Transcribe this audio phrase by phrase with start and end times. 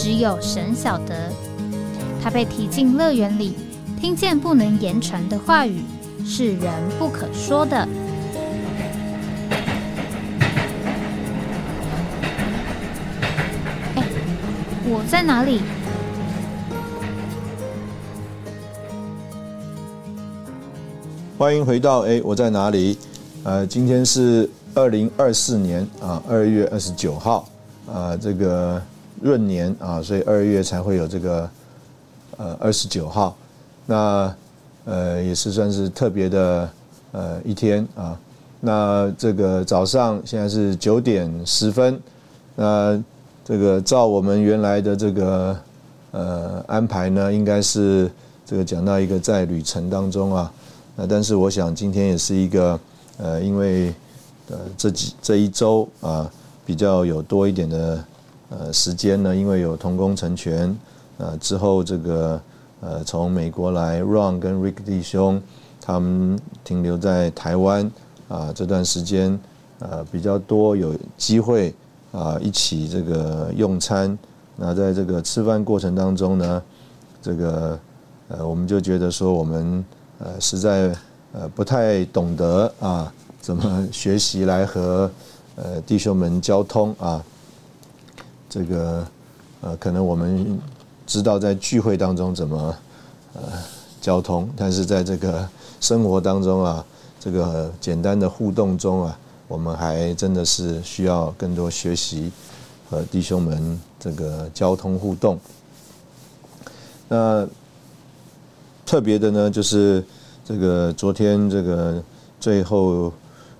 [0.00, 1.28] 只有神晓得，
[2.22, 3.56] 他被提进乐园里，
[4.00, 5.82] 听见不能言传的话语，
[6.24, 7.76] 是人不可说的。
[13.96, 14.04] 哎，
[14.86, 15.60] 我在哪里？
[21.36, 22.96] 欢迎回到哎，我在哪里？
[23.42, 27.48] 呃，今天是二零二四年啊，二月二十九号
[27.92, 28.80] 啊，这个。
[29.22, 31.50] 闰年啊，所以二月才会有这个
[32.36, 33.36] 呃二十九号，
[33.86, 34.34] 那
[34.84, 36.70] 呃也是算是特别的
[37.12, 38.18] 呃一天啊。
[38.60, 42.00] 那这个早上现在是九点十分，
[42.56, 43.02] 那
[43.44, 45.56] 这个照我们原来的这个
[46.10, 48.10] 呃安排呢，应该是
[48.44, 50.52] 这个讲到一个在旅程当中啊。
[50.96, 52.78] 那但是我想今天也是一个
[53.18, 53.94] 呃，因为
[54.50, 56.30] 呃这几这一周啊
[56.66, 58.04] 比较有多一点的。
[58.50, 59.36] 呃，时间呢？
[59.36, 60.74] 因为有同工成全，
[61.18, 62.40] 呃，之后这个
[62.80, 65.42] 呃，从美国来，Ron 跟 Rick 弟兄，
[65.82, 67.90] 他们停留在台湾
[68.28, 69.38] 啊，这段时间
[69.80, 71.74] 呃比较多有机会
[72.10, 74.18] 啊，一起这个用餐。
[74.56, 76.62] 那在这个吃饭过程当中呢，
[77.20, 77.78] 这个
[78.28, 79.84] 呃，我们就觉得说，我们
[80.20, 80.96] 呃实在
[81.32, 83.12] 呃不太懂得啊，
[83.42, 85.10] 怎么学习来和
[85.56, 87.22] 呃弟兄们交通啊。
[88.48, 89.06] 这个
[89.60, 90.58] 呃，可能我们
[91.06, 92.76] 知道在聚会当中怎么
[93.34, 93.42] 呃
[94.00, 95.46] 交通，但是在这个
[95.80, 96.84] 生活当中啊，
[97.20, 99.18] 这个简单的互动中啊，
[99.48, 102.32] 我们还真的是需要更多学习
[102.88, 105.38] 和弟兄们这个交通互动。
[107.08, 107.46] 那
[108.86, 110.02] 特别的呢，就是
[110.44, 112.02] 这个昨天这个
[112.40, 113.12] 最后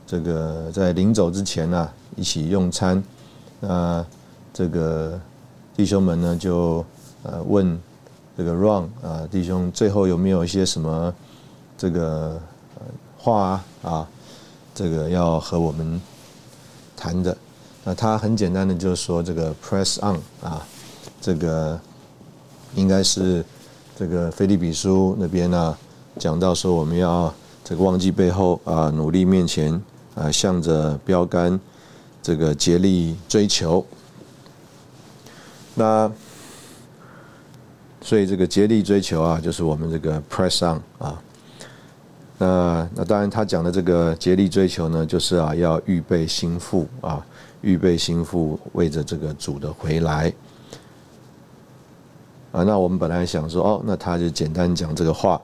[0.06, 3.02] 这个在临走之前呢，一起用餐
[3.60, 4.02] 那。
[4.58, 5.16] 这个
[5.76, 6.84] 弟兄们呢，就
[7.22, 7.80] 呃问
[8.36, 11.14] 这个 Ron 啊，弟兄最后有没有一些什么
[11.76, 12.40] 这个
[12.74, 12.82] 呃
[13.16, 14.08] 话啊，啊
[14.74, 16.00] 这个要和我们
[16.96, 17.36] 谈的？
[17.84, 20.66] 那他很简单的就是说这个 Press on 啊，
[21.20, 21.78] 这个
[22.74, 23.44] 应该是
[23.96, 25.78] 这个菲利比书那边呢
[26.18, 27.32] 讲到说我们要
[27.62, 29.80] 这个忘记背后啊，努力面前
[30.16, 31.60] 啊，向着标杆
[32.20, 33.86] 这个竭力追求。
[35.78, 36.10] 那，
[38.00, 41.22] 所以这个竭力追求啊，就是我们这个 press on 啊。
[42.36, 47.24] 那那当然，他讲的这个竭力追求呢，就是啊，要预备心腹啊，
[47.60, 50.32] 预备心腹为着这个主的回来。
[52.50, 55.40] 啊，那我们本来想说，哦，那他就简单讲这个话。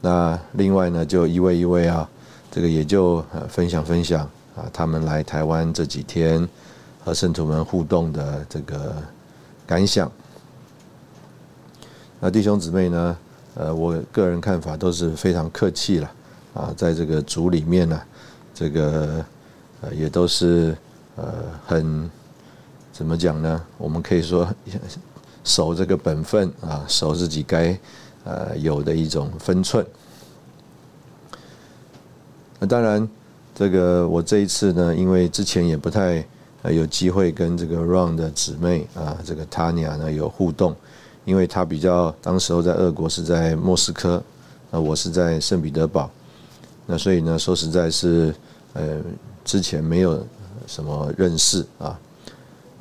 [0.00, 2.08] 那另外呢，就一位一位啊，
[2.50, 6.48] 这个也就分享分享啊，他们来台湾这几天
[7.04, 8.96] 和圣徒们互动的这个。
[9.66, 10.10] 感想，
[12.20, 13.16] 那弟兄姊妹呢？
[13.56, 16.12] 呃，我个人看法都是非常客气了
[16.54, 18.00] 啊，在这个组里面呢，
[18.54, 19.24] 这个
[19.80, 20.76] 呃也都是
[21.16, 21.24] 呃
[21.66, 22.08] 很
[22.92, 23.60] 怎么讲呢？
[23.76, 24.48] 我们可以说
[25.42, 27.76] 守这个本分啊，守自己该
[28.22, 29.84] 呃有的一种分寸。
[32.60, 33.08] 那当然，
[33.52, 36.24] 这个我这一次呢，因为之前也不太。
[36.72, 40.74] 有机会跟这个 Ron 的姊妹啊，这个 Tanya 呢有互动，
[41.24, 44.22] 因为她比较当时候在俄国是在莫斯科，
[44.70, 46.10] 那我是在圣彼得堡，
[46.86, 48.34] 那所以呢说实在是
[48.72, 49.00] 呃
[49.44, 50.26] 之前没有
[50.66, 51.98] 什么认识啊，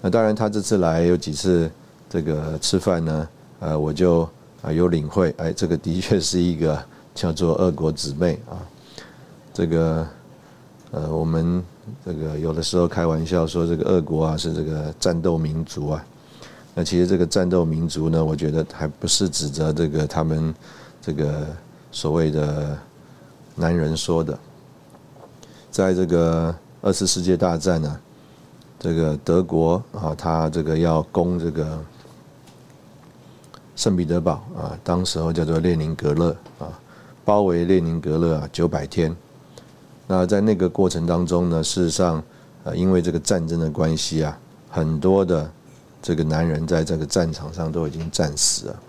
[0.02, 1.70] 那当然他这次来有几次
[2.10, 3.28] 这个吃饭呢，
[3.60, 4.28] 呃我就
[4.62, 6.82] 啊有领会，哎这个的确是一个
[7.14, 8.58] 叫做俄国姊妹啊，
[9.54, 10.08] 这个
[10.92, 11.64] 呃我们。
[12.06, 16.06] 这个有的时候开玩笑说，这个俄国啊是这个战斗民族啊。
[16.74, 20.54] 那其实这个战斗民族呢，我觉得还不是指责这个他们
[21.02, 21.48] 这个
[21.92, 22.78] 所谓的
[23.56, 24.38] 男人说的。
[25.72, 28.00] 在这个二次世界大战呢，
[28.80, 31.80] 这个德国啊，他这个要攻这个
[33.76, 36.68] 圣彼得堡啊，当时候叫做列宁格勒啊，
[37.24, 39.16] 包围列宁格勒啊九百天。
[40.08, 42.24] 那在那个过程当中呢，事实上，
[42.64, 44.38] 呃，因为这个战争的关系啊，
[44.70, 45.50] 很多的
[46.02, 48.80] 这个男人在这个战场上都已经战死了，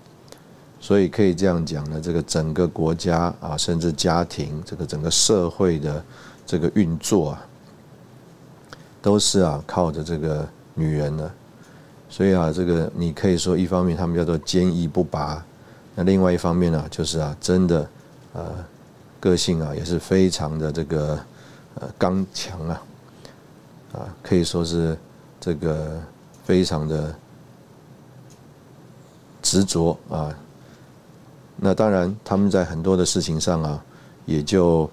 [0.79, 6.05] 所以可以这样讲呢，这个整个国家啊，甚至家庭，这个整个社会的
[6.45, 7.47] 这个运作啊，
[9.01, 11.31] 都是啊靠着这个女人呢。
[12.09, 15.45] 所以啊，这个你可以说一方面他们叫做坚毅不拔，
[15.95, 17.89] 那另外一方面呢，就是啊，真的
[18.33, 18.45] 呃
[19.27, 21.19] 个性啊也是非常的这个
[21.75, 22.83] 呃刚强啊，
[23.95, 24.97] 啊可以说是
[25.41, 26.01] 这个。
[26.47, 27.13] 非常的
[29.43, 30.33] 执着啊，
[31.57, 33.85] 那当然他们在很多的事情上啊，
[34.27, 34.89] 也就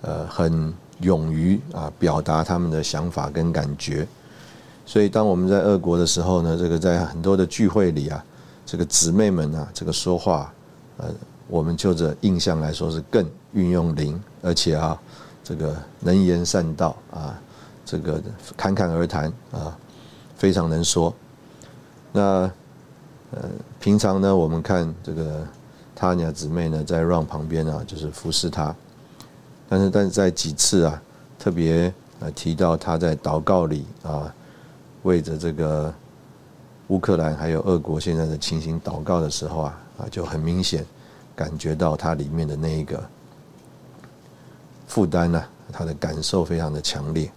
[0.00, 4.08] 呃很勇于啊表达他们的想法跟感觉，
[4.86, 8.24] 所以当我们在俄国的时候呢，这个在很多的聚会里啊，
[8.64, 10.50] 这个姊妹们啊，这个说话
[10.96, 11.12] 呃，
[11.48, 15.00] 我们就着印象来说是更运用灵，而且啊，
[15.42, 17.38] 这个能言善道啊。
[17.90, 18.22] 这个
[18.54, 19.74] 侃侃而谈啊，
[20.36, 21.10] 非常能说。
[22.12, 22.20] 那
[23.30, 23.48] 呃，
[23.80, 25.42] 平常呢，我们看这个
[25.96, 28.76] 他俩姊妹呢，在 Run 旁边啊，就是服侍他。
[29.70, 31.02] 但是，但是在几次啊，
[31.38, 31.90] 特别
[32.20, 34.30] 呃提到他在祷告里啊，
[35.02, 35.90] 为着这个
[36.88, 40.84] 乌克兰还有俄国现在的情形祷告的时候啊，啊，就很明显
[41.38, 43.00] 感觉到它里面的那一个
[44.88, 47.30] 负担呢，他的感受非常的强烈。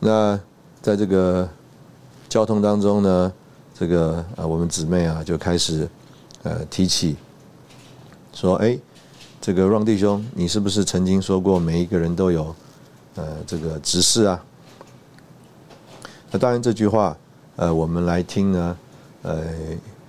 [0.00, 0.36] 那
[0.82, 1.48] 在这个
[2.28, 3.32] 交通当中呢，
[3.72, 5.88] 这个呃，我们姊妹啊就开始
[6.42, 7.16] 呃提起
[8.32, 8.76] 说，哎，
[9.40, 12.52] 这个让弟兄，你是不是曾经说过，每一个人都有
[13.14, 14.44] 呃这个执事啊？
[16.32, 17.16] 那当然这句话，
[17.54, 18.78] 呃，我们来听呢，
[19.22, 19.44] 呃，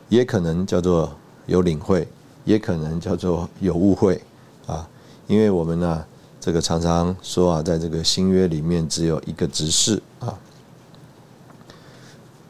[0.09, 1.15] 也可能叫做
[1.47, 2.07] 有领会，
[2.45, 4.21] 也可能叫做有误会
[4.67, 4.87] 啊，
[5.25, 6.05] 因为我们呢。
[6.39, 10.33] 这个常常说啊，在这个新约里面只有一个执事啊。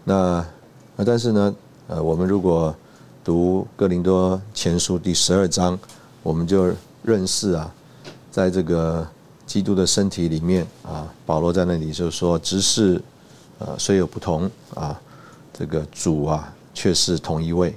[0.04, 0.46] 那
[0.96, 1.56] 那但是呢，
[1.88, 2.76] 呃，我们如果
[3.24, 5.80] 读哥林多前书第十二章，
[6.22, 6.72] 我们就
[7.02, 7.74] 认识啊，
[8.30, 9.08] 在这个
[9.48, 13.02] 基督的身体里面啊，保罗在那里就说，执事
[13.58, 15.02] 呃虽有不同啊，
[15.52, 17.76] 这个主啊却是同一位。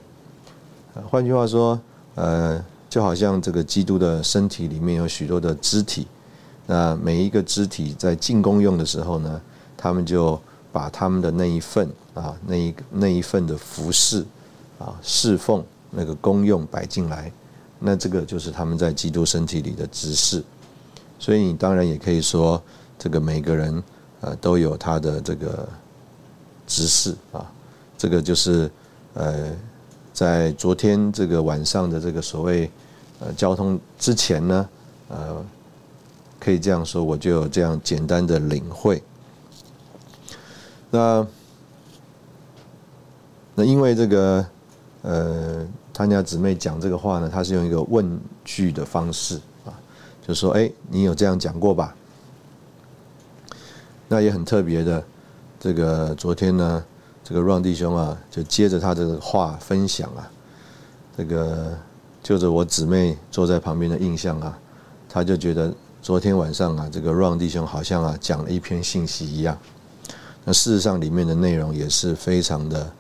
[1.11, 1.81] 换句话说，
[2.15, 2.65] 呃。
[2.91, 6.09] 就好像这个基督的身体里面有许多的肢体，
[6.67, 9.41] 那每一个肢体在进攻用的时候呢，
[9.77, 10.37] 他们就
[10.73, 14.27] 把他们的那一份啊，那一那一份的服饰
[14.81, 17.33] 啊，侍奉那个功用摆进来，
[17.79, 20.43] 那这个就是他们在基督身体里的执事。
[21.17, 22.61] 所以你当然也可以说，
[22.99, 23.81] 这个每个人
[24.21, 25.69] 呃都有他的这个
[26.67, 27.49] 执事啊，
[27.97, 28.69] 这个就是
[29.15, 29.53] 呃。
[30.21, 32.71] 在昨天这个晚上的这个所谓
[33.21, 34.69] 呃交通之前呢，
[35.09, 35.43] 呃，
[36.39, 39.03] 可以这样说，我就有这样简单的领会。
[40.91, 41.27] 那
[43.55, 44.47] 那因为这个
[45.01, 49.73] 呃，他家姊妹讲这个话呢，他是用一个问句的方式啊，
[50.29, 51.97] 就说：“哎，你有这样讲过吧？”
[54.07, 55.03] 那也很特别的，
[55.59, 56.85] 这个昨天呢。
[57.31, 60.29] 这个 Run 弟兄啊，就接着他这个话分享啊，
[61.17, 61.79] 这个
[62.25, 64.59] 就着我姊妹坐在旁边的印象啊，
[65.09, 65.73] 他就觉得
[66.03, 69.57] 昨天晚上啊，这个 Run 弟兄好像啊讲了一篇信息一样。
[70.45, 72.93] 那事实上里面的内容也是非常的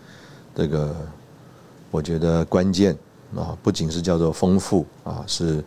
[0.55, 0.95] 这个，
[1.91, 2.97] 我觉得关键
[3.35, 5.61] 啊，不仅是叫做丰富啊，是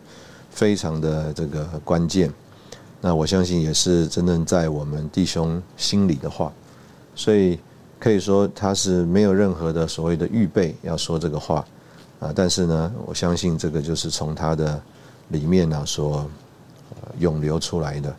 [0.48, 2.32] 非常的这个关键。
[3.02, 6.50] 那我相信也是真正在我们弟兄心里的话，
[7.14, 7.58] 所以。
[8.04, 11.64] 可以说他是没有任何的所谓的预备要说这个话
[12.20, 14.78] 啊，但是呢，我相信这个就是从他的
[15.30, 16.30] 里面呢所
[17.18, 18.14] 涌流出来的，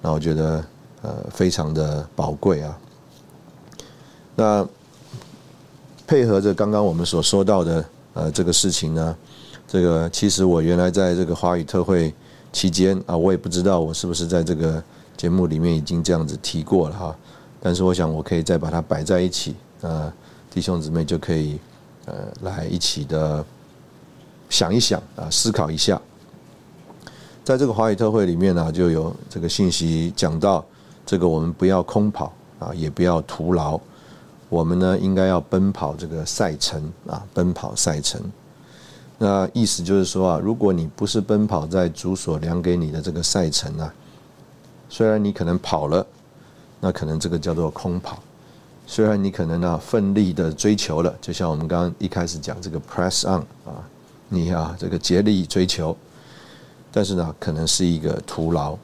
[0.00, 0.64] 那我觉得
[1.02, 2.78] 呃非常的宝贵啊。
[4.36, 4.68] 那
[6.06, 9.16] 配合着刚刚我们所说到的呃这个事情呢，
[9.66, 12.14] 这个其实我原来在这个华语特会
[12.52, 14.80] 期间啊，我也不知道我是不是在这个
[15.16, 17.16] 节目里面已经这样子提过了哈。
[17.66, 20.12] 但是我想，我可以再把它摆在一起，呃，
[20.48, 21.58] 弟兄姊妹就可以，
[22.04, 23.44] 呃，来一起的
[24.48, 26.00] 想一想啊，思考一下。
[27.42, 30.64] 在这个华语特会里面呢，就有这个信息讲到，
[31.04, 33.80] 这个我们不要空跑啊，也不要徒劳，
[34.48, 38.22] 我们呢应该要奔跑这个赛程啊，奔跑赛程。
[39.18, 43.92] 那意思就是说啊，如果你不是奔跑在主所量给你的这个赛程啊，
[44.88, 46.06] 虽然你可能跑了。
[46.80, 48.22] 那可能这个叫做空跑，
[48.86, 53.82] 虽然你可能呢奋力的追求了，就像我们刚刚一开始讲这个 press on 啊，
[54.28, 55.96] 你啊这个竭力追求，
[56.92, 58.76] 但是呢可能是一个徒劳。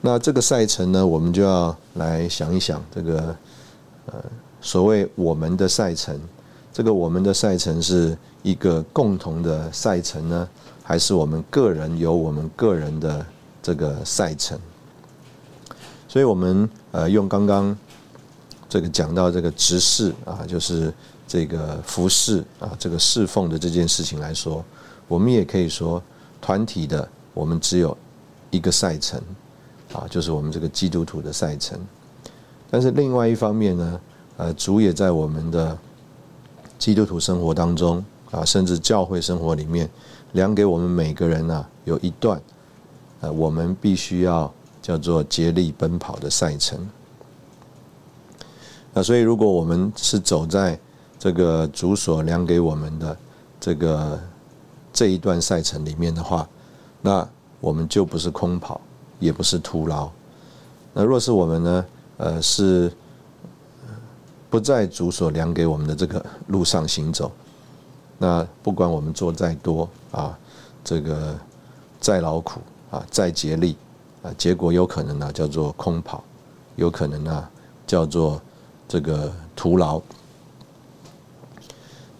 [0.00, 3.36] 那这个赛程呢，我们就要来想一想，这个
[4.06, 4.14] 呃
[4.60, 6.20] 所谓我们的赛程，
[6.72, 10.48] 这个我们的赛程是一个共同的赛程呢，
[10.82, 13.24] 还是我们个人有我们个人的
[13.62, 14.58] 这个赛程？
[16.12, 17.74] 所以我们呃用刚刚
[18.68, 20.92] 这个讲到这个执事啊，就是
[21.26, 24.62] 这个服侍啊，这个侍奉的这件事情来说，
[25.08, 26.02] 我们也可以说
[26.38, 27.96] 团体的，我们只有
[28.50, 29.18] 一个赛程。
[29.94, 31.78] 啊，就是我们这个基督徒的赛程，
[32.70, 34.00] 但是另外一方面呢，
[34.36, 35.78] 呃，主也在我们的
[36.78, 39.88] 基督徒生活当中啊，甚至教会生活里面，
[40.32, 42.38] 量给我们每个人啊，有一段，
[43.20, 44.52] 呃，我们必须要
[44.82, 46.86] 叫做竭力奔跑的赛程。
[48.92, 50.78] 那所以，如果我们是走在
[51.18, 53.16] 这个主所量给我们的
[53.58, 54.20] 这个
[54.92, 56.46] 这一段赛程里面的话，
[57.00, 57.26] 那
[57.60, 58.80] 我们就不是空跑。
[59.22, 60.10] 也不是徒劳。
[60.92, 61.86] 那若是我们呢？
[62.16, 62.92] 呃，是
[64.50, 67.30] 不在主所量给我们的这个路上行走。
[68.18, 70.36] 那不管我们做再多啊，
[70.82, 71.38] 这个
[72.00, 72.60] 再劳苦
[72.90, 73.76] 啊，再竭力
[74.22, 76.22] 啊，结果有可能呢叫做空跑，
[76.76, 77.48] 有可能呢
[77.86, 78.40] 叫做
[78.88, 80.00] 这个徒劳。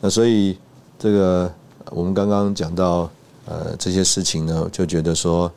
[0.00, 0.58] 那所以
[0.98, 1.52] 这个
[1.90, 3.10] 我们刚刚讲到
[3.46, 5.50] 呃这些事情呢，就觉得说。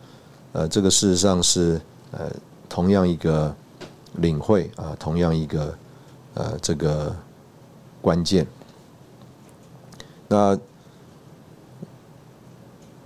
[0.57, 2.31] 呃，这个事实上是呃
[2.69, 3.53] 同样一个
[4.13, 5.77] 领会啊，同样一个
[6.33, 7.13] 呃这个
[8.01, 8.47] 关键。
[10.29, 10.57] 那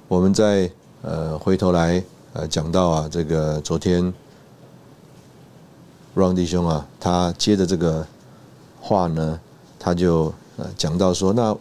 [0.07, 4.13] 我们再呃回头来呃讲到啊，这个昨天
[6.15, 8.05] Ron 弟兄啊，他接着这个
[8.79, 9.39] 话呢，
[9.77, 11.55] 他就呃讲到说，那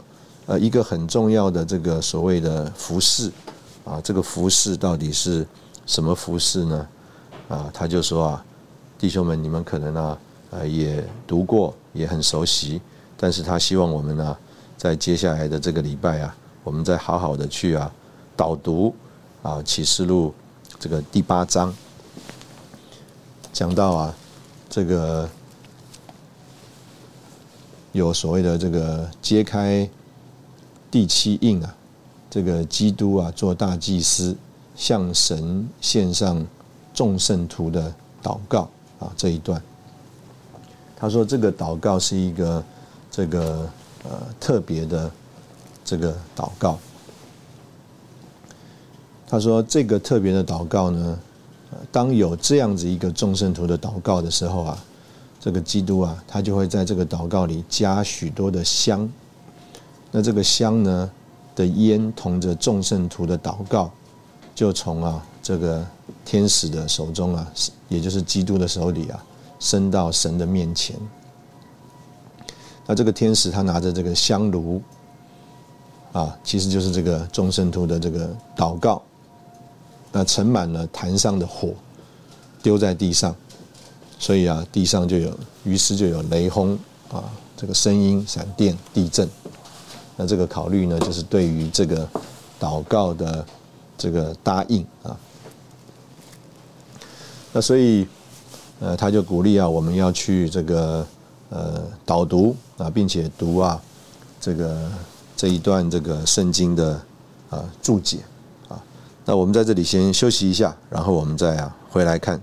[0.46, 3.30] 呃一个很重要的这个所谓的服饰
[3.84, 5.46] 啊，这个服饰到底是。
[5.88, 6.88] 什么服饰呢？
[7.48, 8.44] 啊，他就说啊，
[8.98, 10.18] 弟兄们，你们可能啊，
[10.50, 12.78] 呃，也读过，也很熟悉，
[13.16, 14.36] 但是他希望我们呢，
[14.76, 17.90] 在接下来的这个礼拜啊，我们再好好的去啊，
[18.36, 18.94] 导读
[19.42, 20.34] 啊启示录
[20.78, 21.74] 这个第八章，
[23.52, 24.14] 讲到啊，
[24.68, 25.28] 这个
[27.92, 29.88] 有所谓的这个揭开
[30.90, 31.74] 第七印啊，
[32.30, 34.36] 这个基督啊做大祭司。
[34.78, 36.46] 向神献上
[36.94, 37.92] 众圣徒的
[38.22, 38.70] 祷告
[39.00, 39.60] 啊，这一段，
[40.96, 42.64] 他说这个祷告是一个
[43.10, 43.68] 这个
[44.04, 45.10] 呃特别的
[45.84, 46.78] 这个祷告。
[49.28, 51.18] 他说这个特别的祷告呢，
[51.92, 54.84] 当有这样子一个众圣徒的祷告的时候啊，
[55.38, 59.08] 这个基督啊，他就会在这个祷告里加许多的香。
[60.10, 61.10] 那这个香呢
[61.54, 63.90] 的烟同着众圣徒的祷告。
[64.54, 65.86] 就从啊这个
[66.24, 67.46] 天使的手中啊，
[67.88, 69.24] 也就是基督的手里啊，
[69.60, 70.96] 升到神的面前。
[72.84, 74.82] 那这个天使他拿着这个香炉
[76.10, 79.00] 啊，其实就是这个众圣徒的这个祷告。
[80.18, 81.72] 那盛满了坛上的火，
[82.60, 83.32] 丢在地上，
[84.18, 85.32] 所以啊，地上就有，
[85.62, 86.76] 于是就有雷轰
[87.08, 87.22] 啊，
[87.56, 89.28] 这个声音、闪电、地震。
[90.16, 92.08] 那这个考虑呢，就是对于这个
[92.58, 93.46] 祷告的。
[94.00, 95.18] 这个答应啊，
[97.52, 98.06] 那所以
[98.78, 101.04] 呃，他就鼓励啊，我们要去这个
[101.50, 103.82] 呃导读啊，并且读啊
[104.40, 104.88] 这个
[105.36, 107.02] 这一段这个圣经的
[107.50, 108.18] 啊注解。
[109.30, 112.40] 那我们在这里先休息一下，然后我们再啊回来看。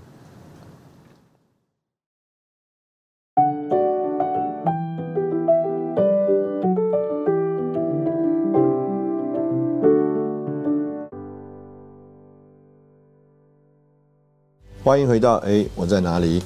[14.84, 16.40] 欢迎回到哎，我在哪里？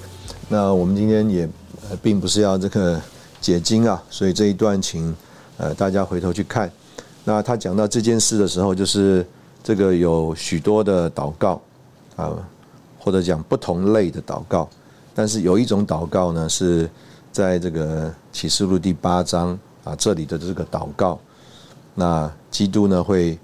[0.48, 1.46] 那我们今天也
[2.00, 2.98] 并不是要这个
[3.42, 5.14] 解经啊，所以这一段请
[5.58, 6.72] 呃大家回头去看。
[7.24, 9.26] 那他讲到这件事的时候，就是
[9.62, 11.60] 这个有许多的祷告
[12.16, 12.36] 啊，
[12.98, 14.68] 或者讲不同类的祷告，
[15.14, 16.88] 但是有一种祷告呢，是
[17.32, 21.18] 在这个启示录第八章啊这里的这个祷告，
[21.94, 23.38] 那基督呢会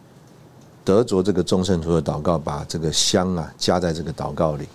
[0.85, 4.67] 得着这个众圣徒的祷告，把这个香啊加在这个祷告里。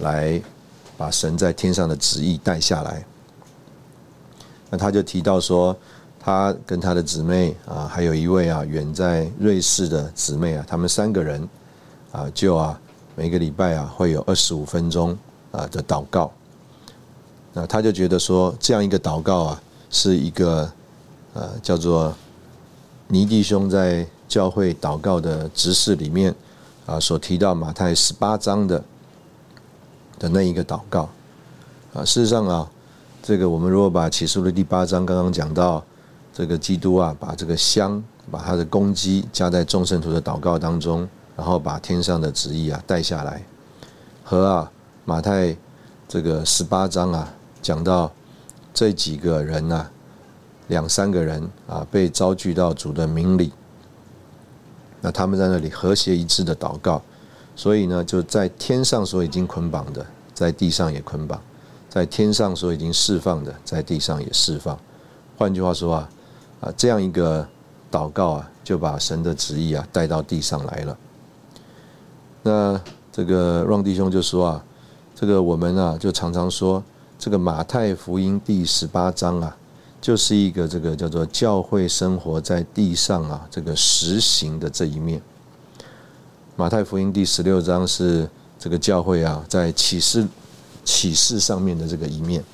[0.00, 0.42] 来
[0.96, 3.04] 把神在天上的旨意带下来。
[4.68, 5.74] 那他就提到说，
[6.24, 11.46] 他跟他的姊妹啊，还有一位啊远在瑞士的姊妹啊，他们三个人
[12.12, 12.80] 啊，就啊
[13.14, 15.14] 每个礼拜啊会有二十五分钟
[15.50, 16.32] 啊的祷告。
[17.52, 20.72] 那他就觉得说，这样一个祷告啊，是一个
[21.34, 22.14] 呃叫做
[23.08, 26.34] 尼弟兄在教会祷告的执事里面
[26.86, 28.82] 啊所提到马太十八章的。
[30.16, 31.08] 的那一个祷告
[31.92, 32.04] 啊。
[32.04, 32.70] 事实上啊，
[33.20, 35.84] 这个我们如果把启示录的第八章刚刚讲到
[36.36, 43.40] 这个基督啊，把这个香，把他的攻击加在众圣徒的祷告当中，然后把天上的旨意啊带下来，
[44.24, 44.72] 和啊
[45.04, 45.56] 马太
[46.08, 48.10] 这个十八章啊讲到
[48.74, 49.86] 这几个人呐，
[50.66, 53.52] 两三个人啊被招聚到主的名里。
[55.00, 57.00] 那他们在那里和谐一致的祷告，
[57.54, 61.38] 所以呢，就在天上所已经捆绑的，在地上也捆绑；
[61.88, 64.76] 在天上所已经释放的，在地上也释放。
[65.36, 66.08] 换句话说啊，
[66.64, 67.46] 啊，这样一个
[67.92, 70.98] 祷告啊，就把神的旨意啊带到地上来了。
[72.42, 72.80] 那
[73.12, 74.64] 这个让弟兄就说啊，
[75.14, 76.82] 这个我们啊就常常说，
[77.18, 79.54] 这个马太福音第十八章啊。
[80.00, 85.18] 就是一个这个叫做教会生活在地上啊，这个实行的这一面。
[86.56, 88.28] 马太福音第十六章是
[88.58, 90.28] 这个教会啊，在启示
[90.84, 92.44] 启示上面的这个一面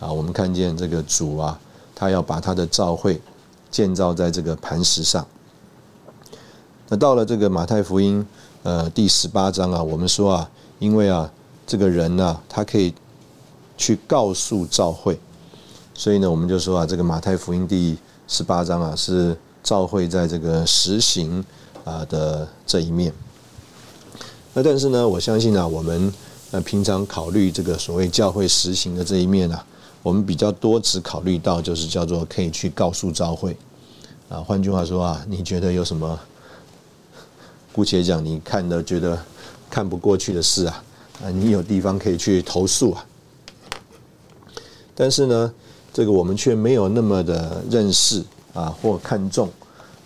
[0.00, 1.60] 啊，我们看见这个主啊，
[1.94, 3.20] 他要把他的教会
[3.74, 5.26] 建造在这个磐石上。
[6.88, 8.24] 那到了这个马太福音
[8.62, 11.28] 呃第十八章啊，我们说啊，因为啊
[11.66, 12.94] 这个人呢，他可以
[13.76, 15.18] 去告诉教会。
[15.92, 21.44] 所以呢，我们就说啊，这个马太福音第十八章啊，是教会在这个实行
[21.82, 23.12] 啊的这一面。
[24.52, 26.14] 那但是呢，我相信啊，我们
[26.52, 29.66] 呃平常考虑这个所谓教会实行的这一面啊，
[30.04, 33.56] 我们比较多只考虑到就是叫做可以去告诉教会
[34.28, 34.38] 啊。
[34.38, 36.20] 换句话说啊，你觉得有什么？
[37.72, 39.18] 姑且讲，你看的觉得
[39.68, 40.84] 看不过去的事啊，
[41.24, 43.04] 啊，你有地方可以去投诉啊。
[44.94, 45.52] 但是呢。
[45.96, 48.20] 这个我们却没有那么的认识
[48.52, 49.48] 啊，或看重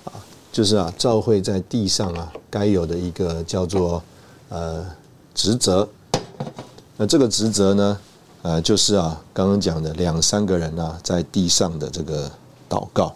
[0.05, 0.13] 啊，
[0.53, 4.03] 就是啊，教会在地上啊，该有的一个叫做
[4.51, 4.85] 呃
[5.35, 5.89] 职责。
[6.99, 7.99] 那这个职责呢，
[8.43, 12.31] 呃，就是啊，刚刚讲的两三个人啊，在地上的这个
[12.69, 13.13] 祷告。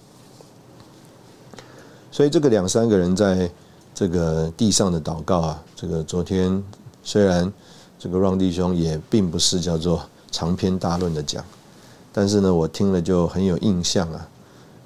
[2.11, 3.51] 所以这个两三个人在
[3.95, 6.63] 这个地上的祷告啊，这个昨天
[7.03, 7.51] 虽然
[7.99, 11.43] 这个让弟兄也并不是叫做长篇大论的讲。
[12.13, 14.29] 但是呢，我听了就很有印象啊，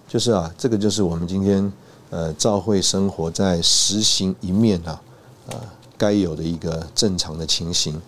[0.07, 1.72] 就是啊，这个就是我们今天
[2.11, 5.01] 呃教会生活在实行一面啊，
[5.49, 5.55] 啊
[5.96, 8.01] 该有的一个正常的情形。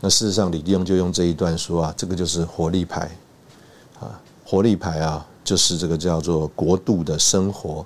[0.00, 3.10] 那事实上，李弟兄就用这一段说啊，这个就是活力牌
[4.00, 7.84] 啊，活力牌啊，就是这个叫做国度的生活。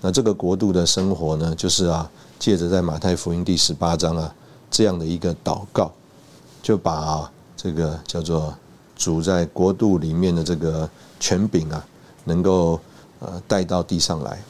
[0.00, 4.34] 那这个国度的生活呢，就是啊，借着在马太福音第十八章啊
[4.70, 5.92] 这样的一个祷告，
[6.62, 8.54] 就把这个叫做。
[8.96, 10.88] 主在国度里面的这个
[11.18, 11.84] 权柄啊，
[12.22, 12.78] 能够
[13.18, 14.40] 呃带到地上来。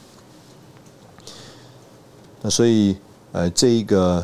[2.43, 2.95] 那所以
[3.31, 4.23] 呃这一个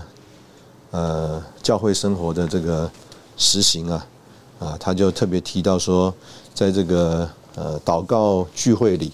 [0.92, 2.90] 呃教会生活的这个
[3.36, 4.08] 实行啊
[4.60, 6.14] 啊，他就特别提到说，
[6.54, 9.12] 在这个呃祷告聚会里，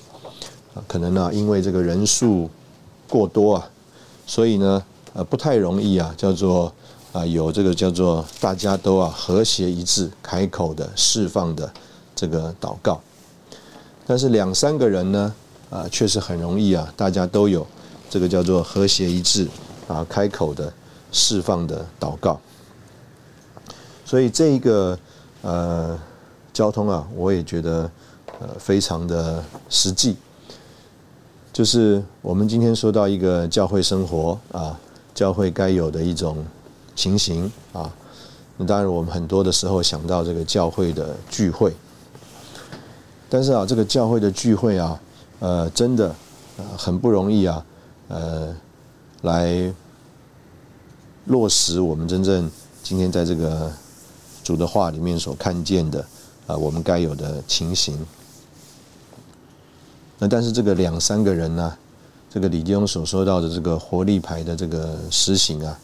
[0.87, 2.49] 可能呢因为这个人数
[3.09, 3.69] 过多啊，
[4.25, 6.71] 所以呢呃不太容易啊，叫做。
[7.13, 11.71] 啊，有这个叫做大家都啊和谐一致开口的释放的
[12.13, 12.99] 这个祷告，
[14.05, 15.33] 但是两三个人呢，
[15.71, 17.65] 啊，确实很容易啊，大家都有
[18.07, 19.47] 这个叫做和谐一致
[19.87, 20.71] 啊开口的
[21.11, 22.39] 释放的祷告，
[24.05, 24.97] 所以这一个
[25.41, 25.99] 呃
[26.53, 27.89] 交通啊，我也觉得
[28.39, 30.15] 呃非常的实际，
[31.51, 34.79] 就是我们今天说到一个教会生活啊，
[35.13, 36.45] 教会该有的一种。
[36.97, 37.93] 情形啊，
[38.57, 41.71] 那当然我们很多的时候想到这个教会的聚会，
[43.29, 44.99] 但是啊，这个教会的聚会啊，
[45.37, 46.07] 呃，真的
[46.57, 47.63] 呃很不容易啊，
[48.07, 48.51] 呃，
[49.21, 49.71] 来
[51.27, 52.49] 落实我们真正
[52.81, 53.71] 今天在这个
[54.43, 56.05] 主的话里面所看见的
[56.47, 57.97] 啊，我们该有的情形。
[60.19, 61.77] 那但是这个两三个人呢，
[62.29, 65.77] 这个李弟兄所说到的这个活力牌的这个实行啊。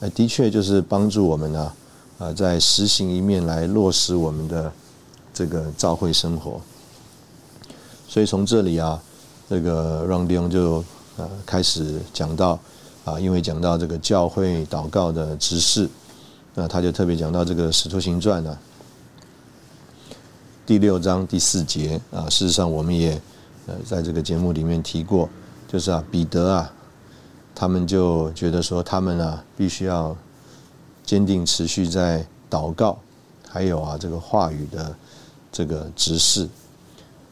[0.00, 1.72] 呃，的确就是帮助我们呢，
[2.18, 4.72] 啊，在实行一面来落实我们的
[5.32, 6.60] 这个教会生活。
[8.08, 9.00] 所以从这里啊，
[9.48, 10.82] 这个让弟兄就
[11.16, 12.58] 呃开始讲到
[13.06, 15.88] 啊，因为讲到这个教会祷告的指示，
[16.54, 18.58] 那他就特别讲到这个使徒行传呢
[20.66, 23.12] 第六章第四节啊，事实上我们也
[23.68, 25.28] 呃在这个节目里面提过，
[25.68, 26.72] 就是啊彼得啊。
[27.58, 30.14] 他们就觉得说，他们啊，必须要
[31.06, 32.98] 坚定持续在祷告，
[33.48, 34.94] 还有啊，这个话语的
[35.50, 36.46] 这个指示。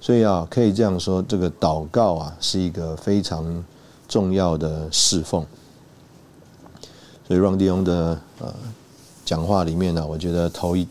[0.00, 3.62] 所以啊，可以这样说，这个祷告啊，是一个非常
[4.08, 5.44] 重要的侍奉。
[7.26, 8.54] 所以让弟兄的呃
[9.24, 10.86] 讲话里面呢，我觉得头一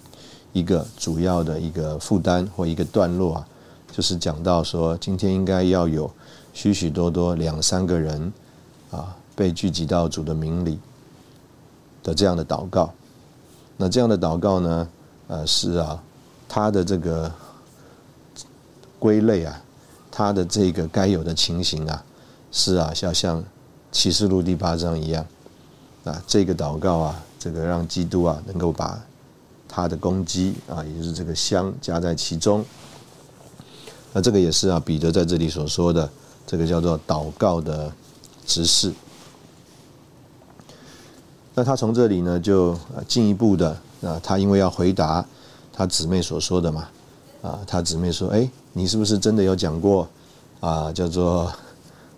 [0.51, 3.47] 一个主要的一个负担或一个段落啊，
[3.91, 6.09] 就是讲到说，今天应该要有
[6.53, 8.33] 许许多多两三个人
[8.89, 10.79] 啊，被聚集到主的名里
[12.01, 12.91] 的这样的祷告。
[13.77, 14.87] 那这样的祷告呢，
[15.27, 16.01] 呃，是啊，
[16.47, 17.31] 他的这个
[18.97, 19.61] 归类啊，
[20.11, 22.03] 他的这个该有的情形啊，
[22.51, 23.43] 是啊，要像
[23.91, 25.25] 启示录第八章一样。
[26.03, 29.01] 啊，这个祷告啊，这个让基督啊能够把
[29.69, 32.63] 他的攻击啊，也就是这个香加在其中。
[34.11, 36.09] 那这个也是啊，彼得在这里所说的
[36.45, 37.91] 这个叫做祷告的
[38.45, 38.91] 执事。
[41.55, 43.69] 那他从这里呢，就进一步的
[44.01, 45.25] 啊，他因为要回答
[45.71, 46.89] 他姊妹所说的嘛，
[47.41, 50.07] 啊，他姊妹说：“哎，你是不是真的有讲过
[50.59, 50.91] 啊？
[50.91, 51.49] 叫做，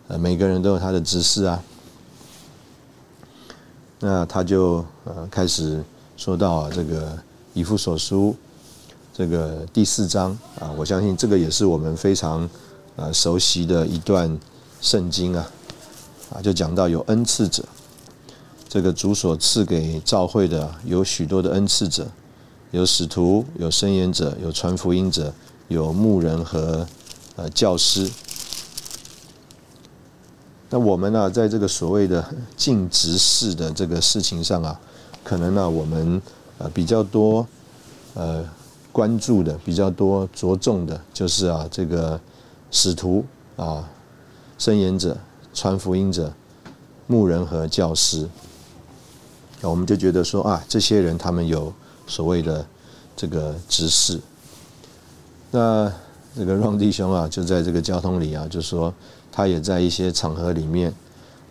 [0.08, 1.62] 每个人都有他的执事啊。”
[3.99, 5.84] 那他就呃开始
[6.17, 7.17] 说到啊，这个
[7.53, 8.36] 以弗所书
[9.13, 12.47] 这个第四章啊，我相信这个也是我们非常
[12.97, 14.38] 呃熟悉的一段
[14.81, 15.49] 圣经啊，
[16.34, 17.63] 啊就讲到有恩赐者，
[18.67, 22.05] 这个主所赐给教会的有许多的恩赐者，
[22.71, 25.34] 有使徒，有申言者，有传福音者，
[25.69, 26.86] 有牧人和
[27.38, 28.12] 呃教师。
[30.67, 32.25] 那我们呢，在这个所谓的
[32.58, 34.80] 尽职事的这个事情上啊，
[35.23, 36.19] 可能呢，我们
[36.58, 37.45] 呃比较多
[38.15, 38.43] 呃
[38.91, 42.19] 关注的、比较多着重的，就是啊，这个
[42.71, 43.23] 使徒
[43.56, 43.88] 啊、
[44.58, 45.15] 申言者、
[45.54, 46.34] 传福音者、
[47.06, 48.28] 牧人和教师。
[49.62, 51.71] 那我们就觉得说啊，这些人他们有
[52.08, 52.65] 所谓的
[53.15, 54.19] 这个职事。
[55.51, 55.93] 那
[56.36, 58.91] 这个让弟兄啊，就在这个交通里啊，就说。
[59.36, 60.93] 他也在一些场合里面，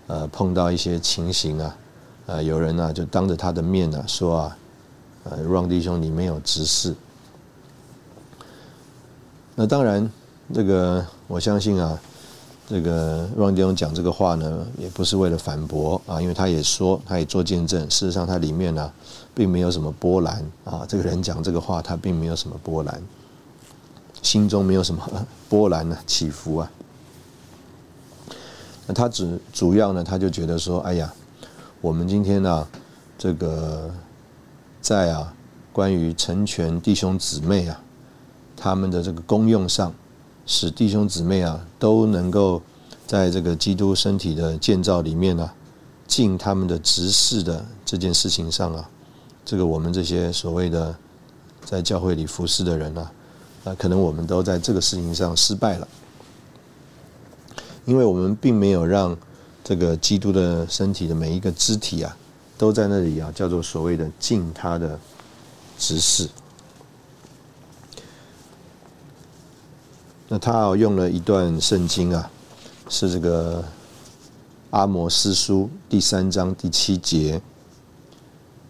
[0.06, 1.76] 呃，碰到一些情形啊，
[2.24, 4.56] 呃，有人呢就当着他的面呢说啊，
[5.24, 6.94] 呃，Ron 弟兄你没有直视。
[9.54, 10.10] 那当然，
[10.54, 12.00] 这个我相信啊，
[12.66, 18.90] 这个 Ron 弟兄讲这个话呢，也不是为了反驳啊，因为他也说，他也做见证，事实上他里面呢，
[19.34, 23.02] 并没有什么波澜啊，这个人讲这个话，他并没有什么波澜，
[24.22, 25.06] 心中没有什么
[25.50, 26.70] 波澜呢起伏啊。
[28.86, 31.12] 那他只主要呢，他就觉得说，哎呀，
[31.80, 32.68] 我们今天呢，
[33.16, 33.90] 这个
[34.80, 35.32] 在啊，
[35.72, 37.80] 关于成全弟兄姊妹啊，
[38.56, 39.94] 他们的这个功用上，
[40.44, 42.60] 使弟兄姊妹啊都能够
[43.06, 45.50] 在这个基督身体的建造里面呢，
[46.06, 48.88] 尽他们的职事的这件事情上啊，
[49.44, 50.94] 这个我们这些所谓的
[51.64, 53.10] 在教会里服侍的人呢，
[53.64, 55.88] 啊，可能我们都在这个事情上失败了。
[57.86, 59.16] 因为我们并没有让
[59.62, 62.16] 这个基督的身体的每一个肢体啊，
[62.56, 64.98] 都在那里啊，叫做所谓的尽他的
[65.76, 66.28] 职事。
[70.28, 72.30] 那他用了一段圣经啊，
[72.88, 73.62] 是这个
[74.70, 77.40] 阿摩斯书第三章第七节。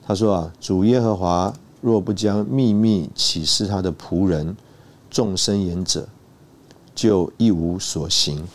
[0.04, 4.56] 他说啊，主耶和华若不将秘密启示他的仆人
[5.08, 6.08] 众生言者，
[6.94, 8.46] 就一无所行。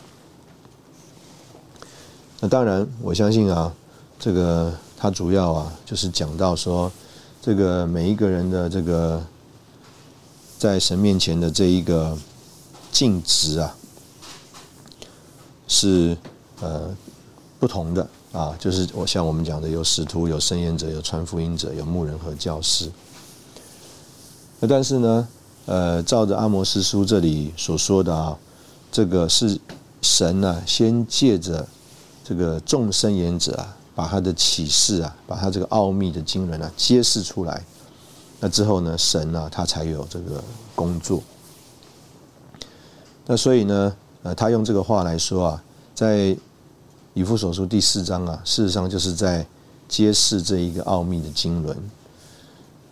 [2.42, 3.70] 那当然，我相信啊，
[4.18, 6.90] 这个他主要啊，就是讲到说，
[7.42, 9.22] 这个每一个人的这个
[10.58, 12.16] 在神面前的这一个
[12.90, 13.76] 尽职啊，
[15.68, 16.16] 是
[16.62, 16.96] 呃
[17.58, 22.90] 不同的啊，就是我像我们讲的，有使徒、有圣言者、有传福音者、有牧人和教师。
[24.60, 25.28] 那但是呢，
[25.66, 28.34] 呃，照着阿摩斯书这里所说的啊，
[28.90, 29.60] 这个是
[30.00, 31.68] 神呢，先借着。
[32.30, 37.60] 这个众生言者啊，把他的启示啊，把他这个奥秘的经纶啊揭示出来，
[38.38, 40.40] 那之后呢，神呢他才有这个
[40.76, 41.20] 工作。
[43.26, 46.36] 那所以呢，呃，他用这个话来说啊，在
[47.14, 49.44] 以弗所书第四章啊，事实上就是在
[49.88, 51.76] 揭示这一个奥秘的经纶。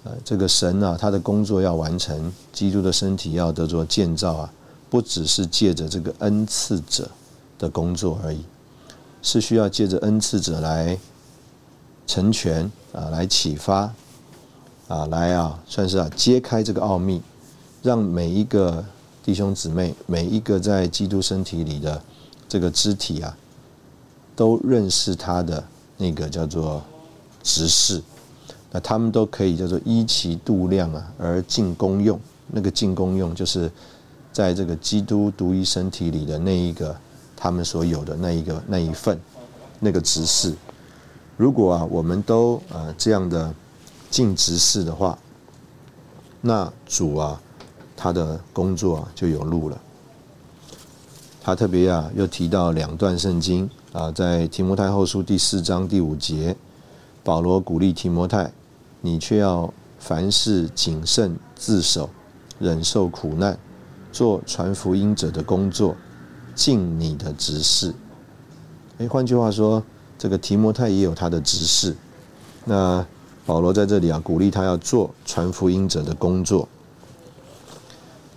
[0.03, 4.53] 呃，这个神啊，他的工作要完成，基督的身体要得做建造啊，
[4.91, 7.09] 不只是借着这个恩赐者
[7.57, 8.43] 的工作而已。
[9.31, 10.99] 是需要借着恩赐者来
[12.07, 12.65] 成全
[12.95, 13.93] 啊，来启发
[14.89, 17.21] 啊，来啊，算是啊，揭开这个奥秘，
[17.83, 18.83] 让每一个
[19.23, 22.03] 弟兄姊妹，每一个在基督身体里的
[22.49, 23.37] 这个肢体啊，
[24.35, 25.63] 都认识他的
[25.99, 26.83] 那个叫做
[27.43, 28.03] 执事，
[28.73, 32.19] 那他们都可以叫做依其度量啊而尽功用。
[32.47, 33.71] 那个尽功用，就是
[34.33, 36.97] 在这个基督独一身体里的那一个。
[37.41, 39.17] 他们所有的那一个那一份
[39.79, 40.53] 那个执事，
[41.37, 43.55] 如果啊，我们都呃这样的
[44.11, 45.17] 尽职事的话，
[46.41, 47.41] 那主啊，
[47.97, 49.81] 他的工作啊就有路了。
[51.41, 56.57] 他特别啊又提到两段圣经啊，在提摩太后书第四章第五节，
[57.23, 58.51] 保罗鼓励提摩太，
[59.01, 62.11] 你却要凡事谨慎自守，
[62.59, 63.57] 忍受苦难，
[64.11, 65.95] 做传福音者的工作，
[66.59, 67.95] 尽你的职事。
[68.99, 69.81] 哎，换句话说，
[70.19, 71.97] 这个提摩太也有他的职事。
[72.65, 73.07] 那
[73.47, 76.69] 保罗在这里啊，鼓励他要做传福音者的工作，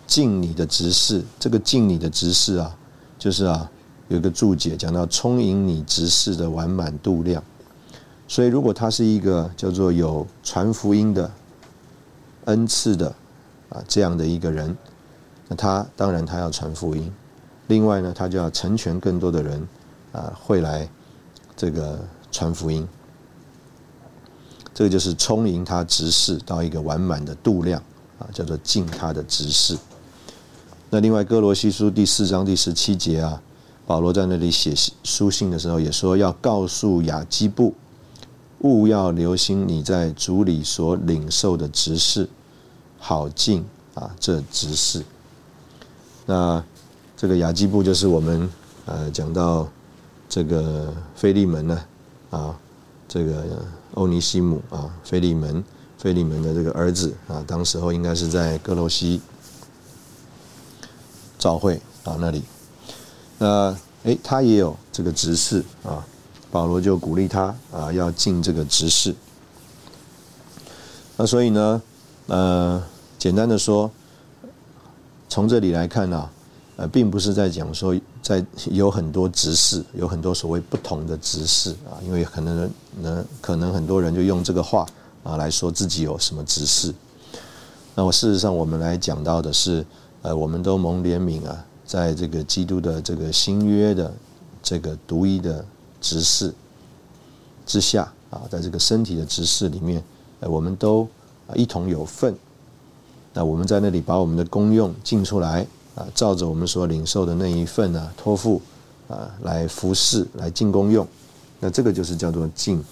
[0.06, 1.24] 尽你的职事。
[1.40, 2.78] 这个尽你的职事啊。
[3.18, 3.70] 就是啊，
[4.08, 7.44] 有一个注解讲到充盈你执事的完满度量，
[8.28, 11.32] 所以如果他是一个叫做有传福音的
[12.46, 13.14] 恩赐的
[13.70, 14.78] 啊这样的一个人，
[15.48, 17.12] 那他当然他要传福音，
[17.72, 19.66] 另外呢他就要成全更多的人
[20.12, 20.90] 啊会来
[21.56, 21.98] 这个
[22.30, 22.86] 传福音，
[24.74, 27.82] 这个就是充盈他执事到一个完满的度量
[28.20, 29.78] 啊，叫做尽他的执事。
[30.90, 33.42] 那另外，哥罗西书第四章第十七节啊，
[33.88, 37.74] 保罗在那里写书信的时候，也说要告诉雅基布，
[38.60, 42.28] 勿要留心你在主里所领受的执事，
[43.00, 45.06] 好尽啊这执事。
[46.26, 46.64] 那
[47.22, 48.50] 这个雅基布就是我们
[48.88, 49.70] 呃讲到
[50.28, 51.80] 这个菲利门呢
[52.32, 52.58] 啊，
[53.08, 55.64] 这个欧尼西姆啊，菲利门，
[56.00, 59.22] 菲利门的这个儿子啊，当时候应该是在哥罗西。
[61.38, 62.42] 召会啊，那里，
[63.38, 66.04] 那哎，他也有这个执事啊，
[66.50, 69.14] 保罗就鼓励他啊，要进这个执事。
[71.18, 71.80] 那所以呢，
[72.26, 72.84] 呃，
[73.20, 73.92] 简单的说，
[75.30, 76.28] 从这里来看呢，
[76.76, 82.70] 呃，并不是在讲说在有很多执事，有很多所谓不同的执事啊，因为可能
[83.02, 84.86] 呢，可能很多人就用这个话
[85.24, 86.94] 啊来说自己有什么执事。
[87.96, 89.86] 那么事实上，我们来讲到的是。
[90.24, 94.14] 呃，我们都蒙怜悯啊，在这个基督的这个新约的
[94.62, 95.66] 这个独一的
[96.00, 96.54] 执事
[97.66, 100.04] 之下啊，在这个身体的执事里面，
[100.42, 101.08] 呃，我们都
[101.56, 102.36] 一同有份。
[103.34, 108.62] 那我们在那里把我们的功用尽出来啊，照着我们所领受的那一份呢，托付
[109.08, 111.08] 啊，来服侍，来尽功用。
[111.60, 112.84] 那这个就是叫做敬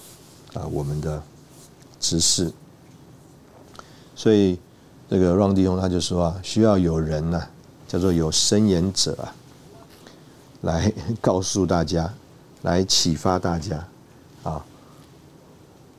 [0.54, 1.22] 啊，我们的
[2.00, 2.52] 执事。
[4.14, 4.58] 所以。
[5.12, 7.42] 这个让弟兄他就说啊，需要有人呐，
[7.88, 9.34] 叫做有伸言者啊，
[10.60, 12.14] 来告诉大家，
[12.62, 13.84] 来启发大家
[14.44, 14.64] 啊。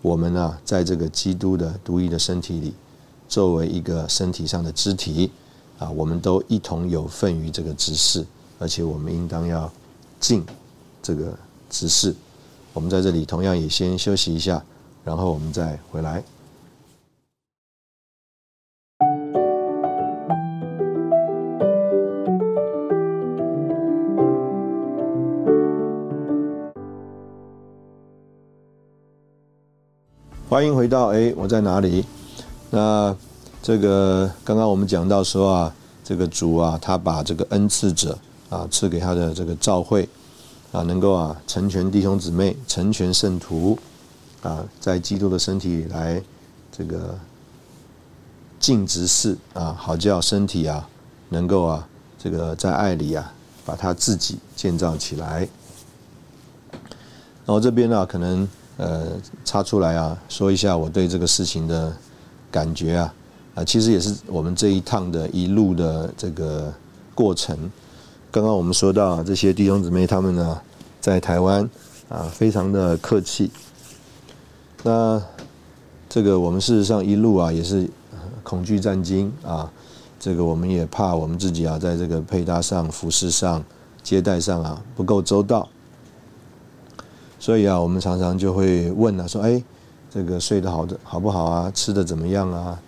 [0.01, 2.73] 我们呢，在这个基督的独一的身体里，
[3.27, 5.29] 作为一个身体上的肢体
[5.81, 8.23] 啊，我们都一同有份于这个执事，
[8.59, 9.67] 而且我们应当要
[10.19, 10.45] 尽
[11.01, 11.35] 这个
[11.71, 12.15] 执事。
[12.71, 14.63] 我们在这里同样也先休息一下，
[15.03, 16.23] 然后我们再回来。
[30.47, 32.05] 欢迎回到哎，我在哪里？
[32.69, 33.17] 那
[33.61, 38.17] 这个刚刚我们讲到说啊，这个主啊，他把这个恩赐者
[38.49, 40.09] 啊赐给他的这个召会
[40.71, 43.77] 啊，能够啊成全弟兄姊妹，成全圣徒
[44.41, 46.21] 啊，在基督的身体来
[46.71, 47.15] 这个
[48.59, 50.89] 尽职事啊，好叫身体啊
[51.29, 53.31] 能够啊这个在爱里啊
[53.63, 55.47] 把他自己建造起来。
[57.45, 58.47] 然后这边呢，可能。
[58.77, 59.09] 呃，
[59.45, 61.95] 插出来啊，说一下我对这个事情的
[62.49, 63.13] 感觉啊，
[63.53, 66.73] 啊，其实也是我们这一趟的一路的这个
[67.13, 67.69] 过程。
[68.31, 70.61] 刚刚我们说到这些弟兄姊妹他们呢，
[71.01, 71.69] 在台湾
[72.07, 73.51] 啊，非常的客气。
[74.83, 75.21] 那
[76.07, 77.89] 这个我们事实上一路啊，也是
[78.41, 79.69] 恐惧战惊啊，
[80.17, 83.61] 这个我们也怕我们自己啊，在这个配搭上、服饰上、
[84.01, 85.67] 接待上啊，不够周到。
[87.37, 89.61] 所以啊，我们常常就会问啊，说，哎，
[90.09, 91.71] 这个睡得好的好不好啊？
[91.73, 92.79] 吃的怎么样啊？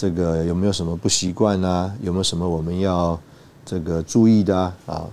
[0.00, 1.94] 这个有没有什么不习惯啊？
[2.00, 3.20] 有没有什么我们要
[3.66, 4.74] 这个注意的啊？
[4.86, 5.04] 啊，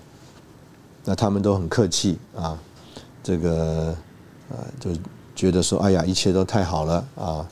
[1.04, 2.58] 那他们都很客气啊，
[3.22, 3.94] 这个
[4.48, 4.92] 呃，就
[5.36, 7.46] 觉得说，哎呀，一切都太好了啊，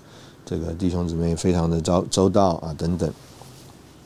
[0.45, 3.11] 这个弟兄姊妹非常的周周到啊，等等。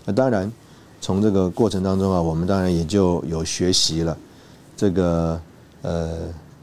[0.05, 0.51] 那当然，
[0.99, 4.17] 从这个过程当中啊，我们当然也就有学习了，
[4.75, 5.39] 这个
[5.83, 6.17] 呃。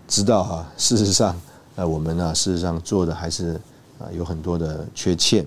[0.08, 1.34] 知道哈，事实上，
[1.76, 3.54] 呃，我们呢，事实上做的还是
[3.98, 5.44] 啊有很多的缺欠。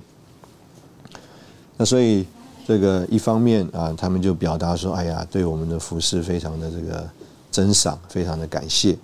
[1.81, 2.25] 那所以
[2.67, 7.09] 这个一方面啊，他们就表达说，哎呀，对我们的服饰非常的这个
[7.49, 8.97] 珍赏，非常的感谢。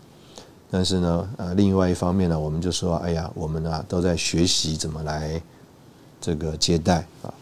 [0.70, 5.42] 但是呢，呃，另外一方面呢，我们就说，哎呀，我们呢都在学习怎么来
[6.20, 7.34] 这个接待啊。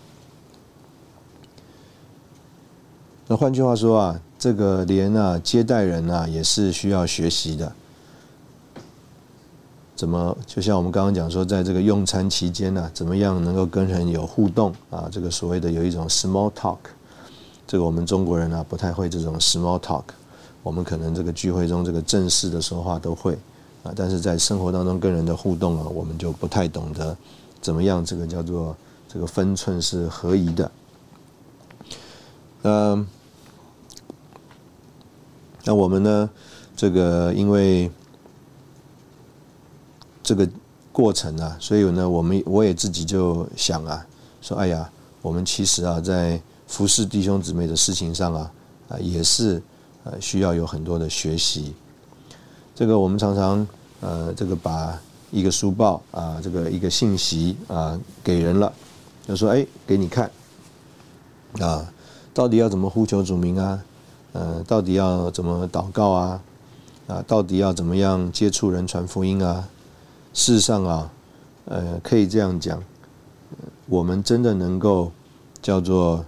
[3.28, 7.74] 那换句话说啊，这个连啊接待人啊也是需要学习的。
[9.96, 15.08] 怎么就像我们刚刚讲说，在这个用餐期间呢，怎么样能够跟人有互动啊？
[15.12, 16.78] 这个所谓的有一种 small talk，
[17.68, 20.04] 这个我们中国人呢不太会这种 small talk。
[20.64, 23.38] 我们可能这个聚会中这个正式的说话都会
[23.84, 27.16] 啊，但是在生活当中跟人的互动啊，我们就不太懂得
[27.62, 28.76] 怎么样这个叫做
[29.08, 30.72] 这个分寸是合宜的。
[32.64, 33.06] 嗯，
[35.66, 36.30] 那我们呢，
[36.76, 37.92] 这个因为
[40.24, 40.50] 这个
[40.92, 44.04] 过程啊，所以呢，我们我也自己就想啊，
[44.42, 44.90] 说哎呀，
[45.22, 48.52] 我们其实啊，在服侍弟兄姊妹的事情上啊，
[48.90, 49.62] 啊也是。
[50.06, 51.74] 呃，需要有很多的学习。
[52.76, 53.66] 这个我们常常
[54.02, 55.00] 呃，这个把
[55.32, 58.74] 一个书报啊，这个一个信息啊给人了，
[59.26, 60.30] 就说哎，给你看
[61.62, 61.90] 啊，
[62.34, 63.82] 到底要怎么呼求主名啊？
[64.34, 66.42] 呃，到底要怎么祷告啊？
[67.08, 69.70] 啊，到底要怎么样接触人传福音啊？
[70.34, 71.12] 事实上啊，
[71.66, 72.82] 呃，可以这样讲，
[73.86, 75.12] 我们真的能够
[75.62, 76.26] 叫做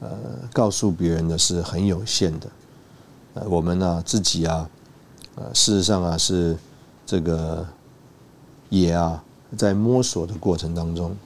[0.00, 0.10] 呃，
[0.52, 2.46] 告诉别人的是很有限的。
[3.34, 4.68] 呃我们呢自己啊，
[5.34, 6.56] 呃，事实上啊是
[7.04, 7.66] 这个
[8.68, 9.22] 也啊
[9.56, 11.16] 在摸索的过程当中，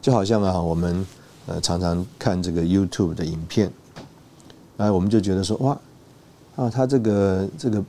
[0.00, 1.06] 就好像啊我们
[1.46, 3.70] 呃常常看这个 YouTube 的影片，
[4.78, 5.78] 哎，我们就觉得说哇
[6.56, 7.82] 啊，他这个这个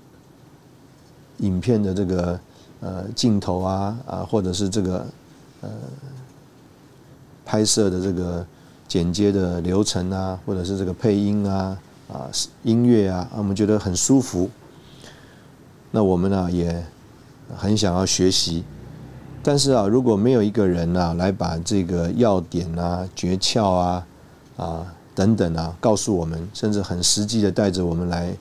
[1.41, 2.39] 影片的这个
[2.79, 5.05] 呃镜头啊啊，或者是这个
[5.61, 5.69] 呃
[7.45, 8.43] 拍摄的这个。
[8.91, 11.79] 剪接的流程啊，或者是这个配音啊，
[12.11, 12.27] 啊
[12.63, 14.49] 音乐啊，我们觉得很舒服。
[15.91, 16.85] 那我们呢也
[17.55, 18.65] 很想要学习，
[19.41, 24.05] 但是啊，如果没有一个人啊来把这个要点啊、诀窍啊、
[24.57, 28.35] 啊等等啊告诉我们，甚至很实际的带着我们来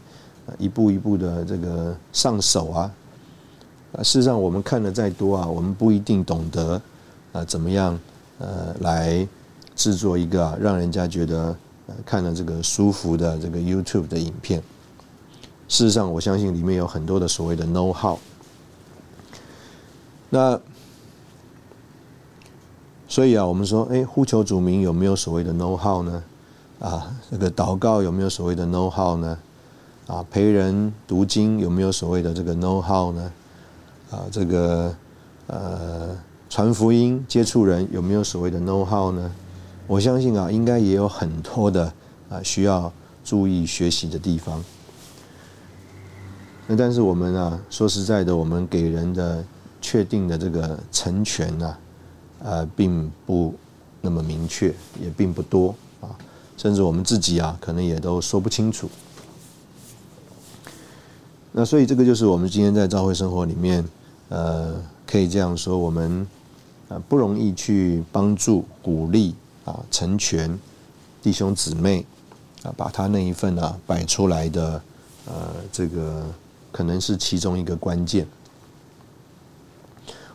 [0.58, 2.90] 一步一步的这个上手啊，
[3.92, 6.80] 啊，事实上我们看的再多啊，我们不一定懂得
[7.32, 7.98] 啊怎么样
[8.38, 9.26] 呃来。
[9.76, 11.56] 制作一个让人家觉得
[12.04, 14.62] 看了这个舒服的这个 YouTube 的影片，
[15.68, 18.18] 事实上，我相信里面有很多的所谓的 know how。
[20.28, 20.60] 那
[23.08, 26.22] 所以啊，我们说，哎，呼求主名有没有所谓的 know how 呢？
[26.78, 29.38] 啊，这个祷告有没有所谓的 know how 呢？
[30.10, 33.32] 啊，陪人读经有没有所谓的这个 know how 呢？
[34.10, 34.92] 啊，这个
[35.46, 36.18] 呃，
[36.48, 39.30] 传福音接触人有没有所谓的 know how 呢？
[39.86, 41.92] 我相信啊，应该也有很多的
[42.28, 42.92] 啊需要
[43.24, 44.60] 注意学习的地方。
[46.66, 49.44] 那但是我们啊，说实在的，我们给人的
[49.80, 51.76] 确定的这个成全呢，
[52.42, 53.54] 呃，并不
[54.00, 56.10] 那么明确，也并不多啊，
[56.56, 58.90] 甚至我们自己啊，可能也都说不清楚。
[61.52, 63.84] 那所以这个就是我们今天在教会生活里面，
[64.28, 64.74] 呃，
[65.06, 66.26] 可以这样说，我们
[66.88, 69.34] 啊不容易去帮助鼓励。
[69.66, 70.58] 啊，成全
[71.22, 72.04] 弟兄姊妹
[72.62, 74.82] 啊，把他那一份啊摆出来的，
[75.26, 75.34] 呃，
[75.70, 76.24] 这个
[76.72, 78.26] 可能是其中一个关键。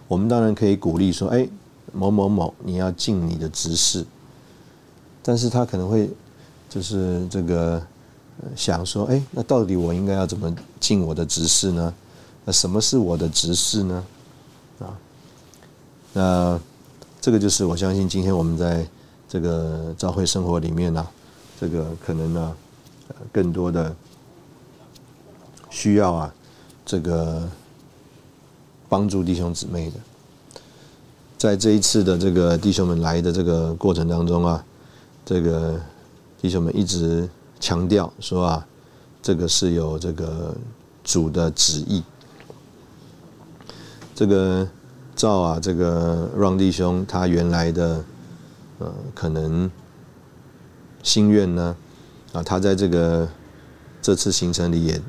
[0.08, 1.50] 我们当然可以鼓励说，哎，
[1.92, 4.06] 某某某，你要尽你的职事。
[5.24, 6.08] 但是他可能会
[6.70, 7.82] 就是这个
[8.56, 11.94] 想说，哎，那到底我应该要怎么尽我的职事呢？
[12.46, 14.06] 那什么是我的职事呢？
[14.80, 14.98] 啊，
[16.14, 16.60] 那
[17.20, 18.86] 这个就是我相信今天我们在。
[19.28, 21.06] 这个教会生活里面呢，
[21.60, 22.56] 这个可能呢，
[23.34, 23.94] 更多的
[25.70, 26.34] 需要啊，
[26.86, 27.46] 这个
[28.88, 29.98] 帮助弟兄姊妹的，
[31.38, 34.64] 在这一次的这个弟兄们来的这个过程当中啊，
[35.26, 35.78] 这个
[36.40, 37.28] 弟兄们一直
[37.60, 38.68] 强调说啊，
[39.22, 40.56] 这个是有这个
[41.04, 42.04] 主的旨意，
[44.14, 44.68] 这个
[45.16, 48.04] 照啊，这个让弟兄他原来的。
[48.78, 49.72] 呃，可能
[51.02, 51.74] 心愿呢，
[52.34, 53.26] 啊，他在这个
[54.02, 55.02] 这次行程里也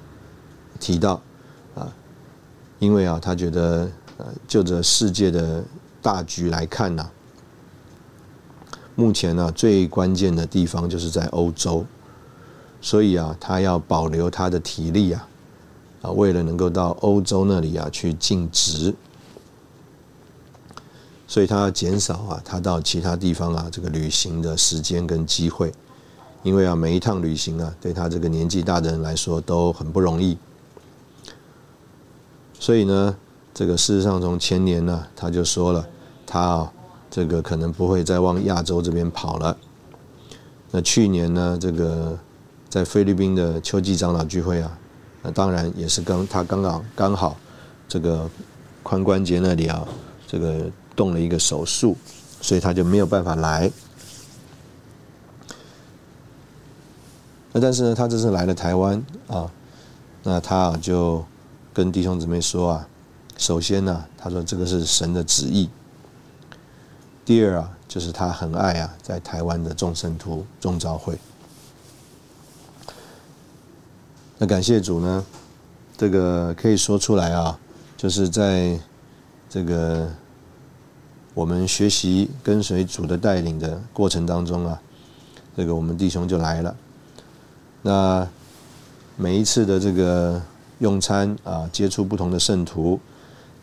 [0.78, 1.20] 提到
[1.74, 1.92] 啊，
[2.78, 5.64] 因为啊，他觉得呃，就着世界的
[6.00, 7.10] 大局来看呢，
[8.94, 11.84] 目前呢最关键的地方就是在欧洲，
[12.80, 15.28] 所以啊，他要保留他的体力啊，
[16.02, 18.94] 啊，为了能够到欧洲那里啊去尽职。
[21.28, 25.72] 所以他要减少啊，他到其他地方啊这个旅行的时间跟机会，
[26.44, 30.38] 因为啊每一趟旅行啊对他这个年纪大的人来说都很不容易。
[32.60, 33.16] 所以呢，
[33.52, 35.84] 这个事实上从前年呢他就说了，
[36.24, 36.72] 他啊
[37.10, 39.56] 这个可能不会再往亚洲这边跑了。
[40.70, 42.16] 那去年呢，这个
[42.76, 44.78] 在菲律宾的秋季长老聚会啊，
[45.22, 47.34] 那当然也是刚他刚刚刚好
[47.88, 48.28] 这个
[48.84, 49.88] 髋关节那里啊，
[50.26, 51.96] 这个动了一个手术，
[52.42, 53.72] 所以他就没有办法来。
[57.54, 59.50] 那但是呢，他这次来了台湾啊，
[60.22, 61.24] 那他啊就
[61.72, 62.88] 跟弟兄姊妹说啊，
[63.38, 65.70] 首先呢，他说这个是神的旨意。
[67.24, 71.18] 第二啊，就是他很爱啊，在台湾的众圣徒众召会。
[74.38, 75.24] 那感谢主呢，
[75.96, 77.58] 这个可以说出来啊，
[77.96, 78.78] 就是在
[79.48, 80.10] 这个
[81.32, 84.78] 我们学习跟随主的带领的过程当中啊，
[85.56, 86.76] 这个我们弟兄就来了。
[87.80, 88.28] 那
[89.16, 90.42] 每一次的这个
[90.80, 93.00] 用餐啊，接触不同的圣徒，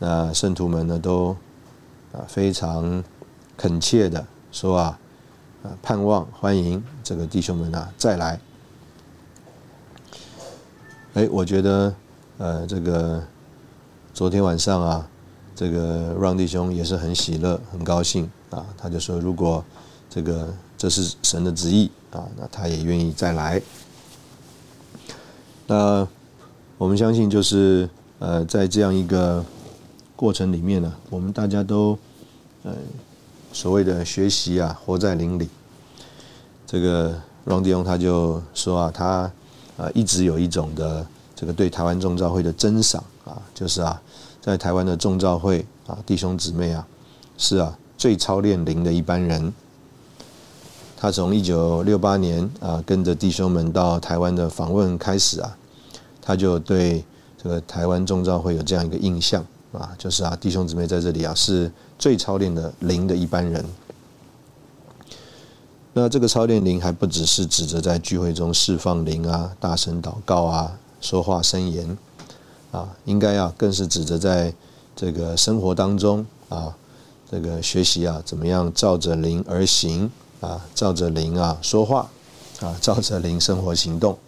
[0.00, 1.36] 那圣徒们呢都
[2.12, 3.04] 啊非常
[3.56, 4.98] 恳切的说啊，
[5.62, 8.40] 啊盼望欢迎这个弟兄们啊再来。
[11.14, 11.94] 哎，我觉得
[12.38, 13.22] 呃这个
[14.12, 15.08] 昨天晚上啊，
[15.54, 19.64] 这个让弟兄也是很喜乐很高兴啊，他就说如果
[20.10, 23.62] 这个这是神的旨意啊，那他也愿意再来。
[25.68, 26.06] 那
[26.76, 27.88] 我们相信，就是
[28.18, 29.44] 呃，在这样一个
[30.16, 31.96] 过程里面呢，我们大家都
[32.64, 32.74] 呃
[33.52, 35.48] 所谓的学习啊，活在灵里。
[36.66, 39.30] 这个让弟兄他就说啊，他
[39.76, 44.00] 啊一直有一种的这个对台湾众召会的珍赏啊，就是啊，
[44.40, 46.86] 在台湾的众召会啊，弟兄姊妹啊，
[47.36, 49.52] 是啊最操练灵的一班人。
[50.96, 55.56] 他从一九六八年啊，跟着弟兄们到台湾的访问开始啊，
[56.22, 57.04] 他就对
[57.42, 63.62] 这个台湾众召会有这样一个印象啊，就是啊，弟兄姊妹在这里啊，是最操练的灵的一般人。
[65.94, 71.96] 那这个操练灵还不只是指着在聚会中释放灵啊、大声祷告啊、说话声言
[72.70, 74.52] 啊，应该啊，更是指着在
[74.94, 76.76] 这个生活当中啊，
[77.30, 80.10] 这个学习啊，怎么样照着灵而行。
[80.40, 82.06] 啊，照着灵啊说话，
[82.60, 84.18] 啊，照着灵生活行动。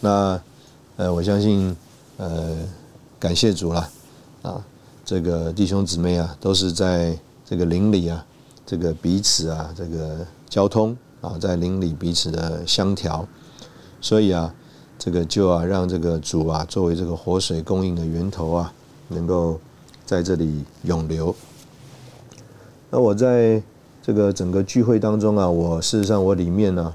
[0.00, 0.40] 那
[0.96, 1.76] 呃，我相信
[2.16, 2.56] 呃，
[3.16, 3.88] 感谢主了
[4.42, 4.60] 啊，
[5.04, 7.16] 这个弟兄姊妹啊，都是在
[7.48, 8.26] 这个灵里啊，
[8.66, 13.26] 这个彼此啊，这个交通啊，在邻里彼此的相调，
[14.00, 14.52] 所以啊，
[14.98, 18.72] 这个就啊，让这个主啊，作为这个活水供应的源头啊，
[19.08, 19.58] 能够
[20.04, 21.34] 在这里永流。
[22.90, 23.62] 那我在。
[24.02, 26.94] 这个整个聚会当中啊，我事实上我里面呢，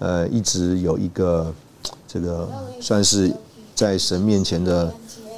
[0.00, 1.54] 呃，一直有一个
[2.08, 2.48] 这个
[2.80, 3.32] 算是
[3.76, 4.92] 在神面前的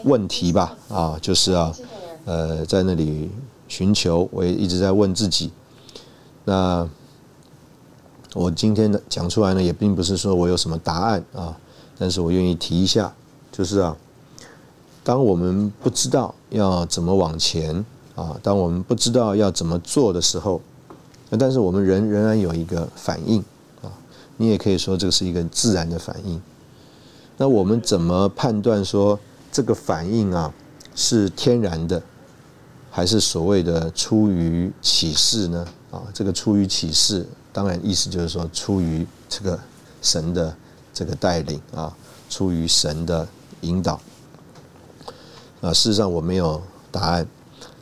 [0.05, 1.75] 问题吧，啊，就是啊，
[2.25, 3.31] 呃，在那里
[3.69, 5.51] 寻求，我也一直在问自己。
[6.45, 6.89] 那
[8.35, 11.57] 我今天的讲出来呢，也并不是说我有什么答案啊，
[11.99, 13.13] 但是我愿意提一下，
[13.53, 13.97] 就是啊，
[15.03, 17.85] 当我们不知道要怎么往前
[18.15, 20.61] 啊，当我们不知道要怎么做的时候。
[21.33, 23.39] 那但是我们人仍然有一个反应
[23.83, 23.93] 啊，
[24.37, 26.43] 你也可以说这是一个自然的反应。
[27.37, 29.17] 那我们怎么判断说
[29.53, 30.53] 这个反应啊
[30.95, 32.03] 是天然的，
[32.91, 35.65] 还是所谓的出于启示呢？
[35.91, 39.59] 啊，这个出于启示，当然意思就是说出于这个
[40.03, 40.57] 神的
[40.93, 41.95] 这个带领啊，
[42.29, 43.27] 出于神的
[43.63, 44.01] 引导。
[45.61, 47.27] 啊，事实上我没有答案，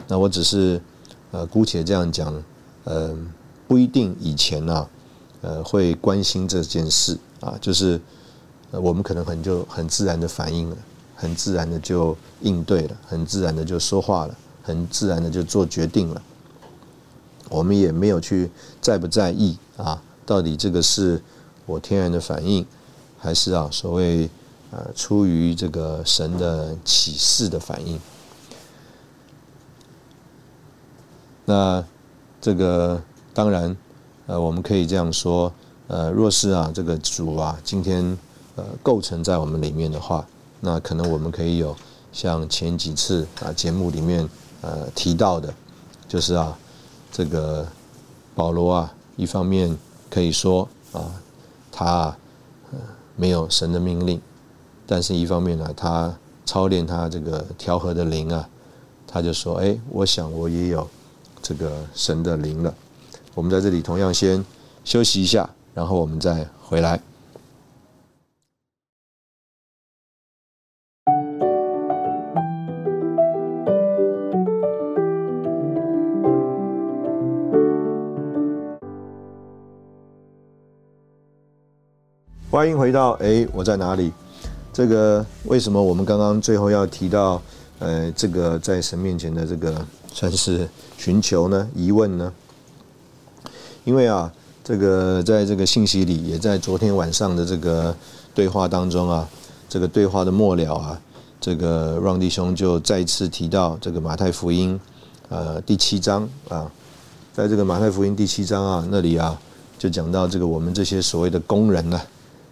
[0.07, 0.81] 那我只是
[1.31, 2.43] 呃姑且这样讲，
[2.85, 3.31] 嗯。
[3.69, 4.89] 不一定以前呢，
[5.43, 8.01] 呃，会关心这件事啊，就是
[8.71, 10.77] 我们可能很就很自然的反应了，
[11.15, 16.23] 很自然的就应对了，很自然的就说话了，很自然的就做决定了。
[17.51, 21.23] 我们也没有去在不在意啊，到底这个是
[21.67, 22.65] 我天然的反应，
[23.19, 24.29] 还是啊所谓
[24.71, 27.99] 呃出于这个神的启示的反应？
[31.45, 31.85] 那
[32.41, 33.03] 这个。
[33.35, 33.77] 当然，
[34.27, 35.53] 呃，我们可以这样说，
[35.87, 38.19] 呃，若是啊，这个主啊，今天
[38.57, 40.27] 呃构成在我们里面的话，
[40.59, 41.77] 那可能我们可以有
[42.13, 44.29] 像前几次啊节目里面
[44.61, 45.55] 呃提到的，
[46.09, 46.59] 就是啊，
[47.11, 47.67] 这个
[48.35, 49.77] 保罗啊，一方面
[50.11, 51.13] 可以说啊，
[51.73, 52.17] 他
[53.17, 54.21] 没有神的命令，
[54.87, 56.15] 但是一方面呢，他
[56.47, 58.49] 操练他这个调和的灵啊，
[59.07, 60.89] 他就说，哎，我想我也有
[61.43, 62.73] 这个神的灵了。
[63.35, 64.45] 我们在这里同样先
[64.85, 67.01] 休息一下，然后我们再回来。
[82.59, 84.13] 欢迎回到哎，我在哪里？
[84.73, 87.41] 这个为什么我们刚刚最后要提到
[87.79, 92.33] 呃，这个在神面前的这个算是寻求呢、疑问呢？
[93.85, 94.33] 因为啊，
[94.65, 97.95] 这个在这个信息里，也在昨天晚上的这个
[98.35, 99.29] 对话当中啊，
[99.69, 101.01] 这个对话的末了啊，
[101.41, 104.81] 这个让弟兄就再次提到这个马太福音
[105.29, 106.69] 呃第七章啊，
[107.33, 109.41] 在这个马太福音第七章啊那里啊，
[109.79, 112.01] 就讲到这个我们这些所谓的工人呢。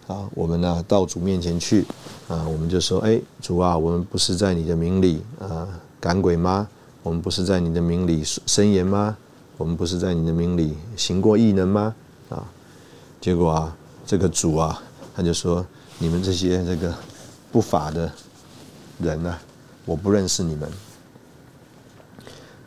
[0.07, 1.85] 啊我们呢到主面前去，
[2.27, 5.67] 啊，我们就说，哎，主啊，我们不是在你的名里啊
[5.99, 6.67] 赶鬼吗？
[7.03, 9.17] 我们不是在你的名里伸言吗？
[9.57, 11.93] 我们不是在你的名里行过异能吗？
[12.29, 12.43] 啊，
[13.19, 14.81] 结果啊，这个主啊，
[15.15, 15.65] 他就说，
[15.99, 16.93] 你们这些这个
[17.51, 18.11] 不法的
[18.99, 19.37] 人呢，
[19.85, 20.69] 我不认识你们。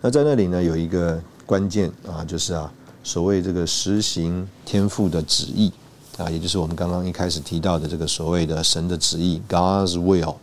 [0.03, 2.70] 那在那里呢，有一个关键啊，就是啊，
[3.03, 5.72] 所谓这个实行天赋的旨意。
[6.21, 10.35] 啊，也就是我们刚刚一开始提到的这个所谓的神的旨意 （God's will）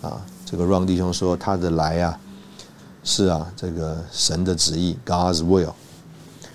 [0.00, 2.18] 啊，这个 Ron 弟兄说他的来啊，
[3.02, 5.72] 是啊，这个神的旨意 （God's will）。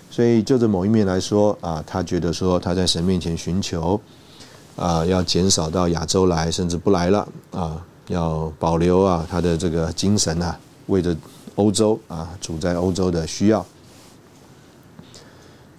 [0.09, 3.99] 所以就着某一面来说啊，他觉得说他在神面前寻求
[4.77, 11.15] 啊，要减少到亚洲来，甚至不来了啊，要保留啊他的这个精神啊，为着
[11.55, 13.65] 欧洲啊，主在欧洲的需要。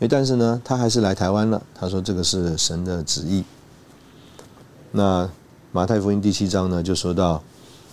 [0.00, 1.62] 哎，但是呢，他还是来台湾了。
[1.74, 3.44] 他说这个是神的旨意。
[4.92, 5.28] 那
[5.72, 7.42] 马太福音第七章呢，就说到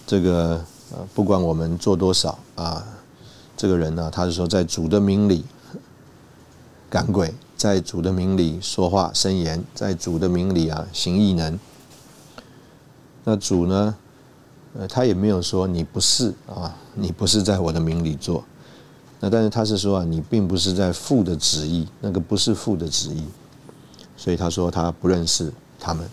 [0.05, 2.81] 这个呃，不管我们做多少啊，
[3.57, 5.43] 这个人呢，他是说在主的名里
[6.89, 11.59] 赶鬼，在主的名里说话伸言，在主的名里啊行异能。
[13.25, 13.95] 那主呢，
[14.79, 18.45] 呃，他也没有说你不是啊，你不是在我的名里做。
[19.19, 23.23] 那但是他是说啊，你并不是在父的旨意，那个不是父的旨意，
[24.15, 26.07] 所以他说他不认识他们。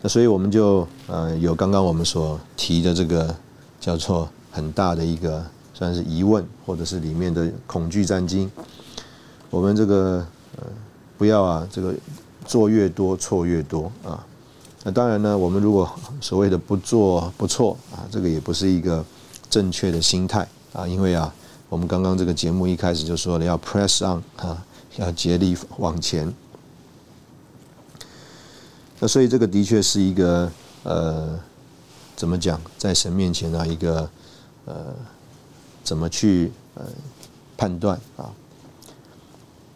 [0.00, 3.34] 那所以我们就呃有刚刚我们所提的这个
[3.80, 8.48] 叫做很大的一个算是疑问，或者是里面的恐惧战经。
[9.50, 10.24] 我们这个
[10.58, 10.66] 呃
[11.18, 11.92] 不要啊，这个
[12.46, 14.24] 做越多错越多啊。
[14.84, 19.04] 那当然呢，我们如果所谓的不做不错啊，这个也不是一个。
[19.52, 21.30] 正确的心态啊，因为啊，
[21.68, 24.64] 我们刚刚这个节目一开始就说了要 press on 啊，
[24.96, 26.32] 要竭力往前。
[28.98, 30.50] 那所以这个的确是一个
[30.84, 31.38] 呃，
[32.16, 34.08] 怎么讲，在神面前啊，一个
[34.64, 34.74] 呃，
[35.84, 36.86] 怎么去呃
[37.54, 38.32] 判断啊？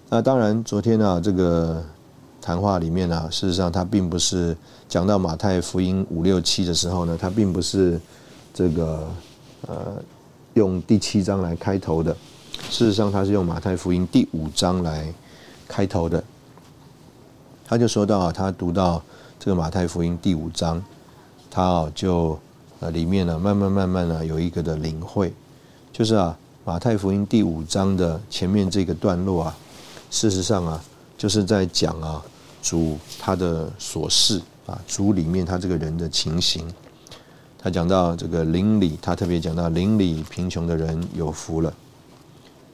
[0.08, 1.84] 那当然，昨天啊，这个
[2.40, 4.56] 谈话里面啊，事实上他并不是
[4.88, 8.00] 讲到马太福音五六七的时候呢，他并不是
[8.54, 9.06] 这个。
[9.66, 10.00] 呃，
[10.54, 12.16] 用第七章来开头的，
[12.70, 15.12] 事实上他是用马太福音第五章来
[15.66, 16.22] 开头的。
[17.66, 19.02] 他就说到啊，他读到
[19.40, 20.80] 这个马太福音第五章，
[21.50, 22.38] 他啊就
[22.78, 25.32] 呃里面呢慢慢慢慢呢有一个的领会，
[25.92, 29.58] 就是啊马太福音第五章的前面这个段落啊，
[30.12, 30.80] 事实上啊
[31.18, 32.22] 就是在讲啊
[32.62, 36.72] 主他的所事啊主里面他这个人的情形。
[37.66, 41.72] 他讲到这个邻里，他特别讲到邻里贫穷的人有福了；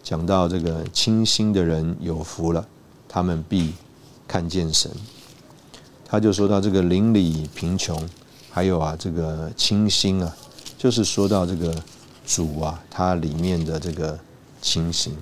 [0.02, 2.68] 讲到这个清心的人有福了，
[3.08, 3.72] 他们必
[4.28, 4.90] 看见神。
[6.04, 8.06] 他就说到这个邻里贫穷，
[8.50, 10.36] 还有啊这个清心啊，
[10.76, 11.74] 就是说到这个
[12.26, 14.20] 主啊，他里面的这个
[14.60, 15.16] 清心。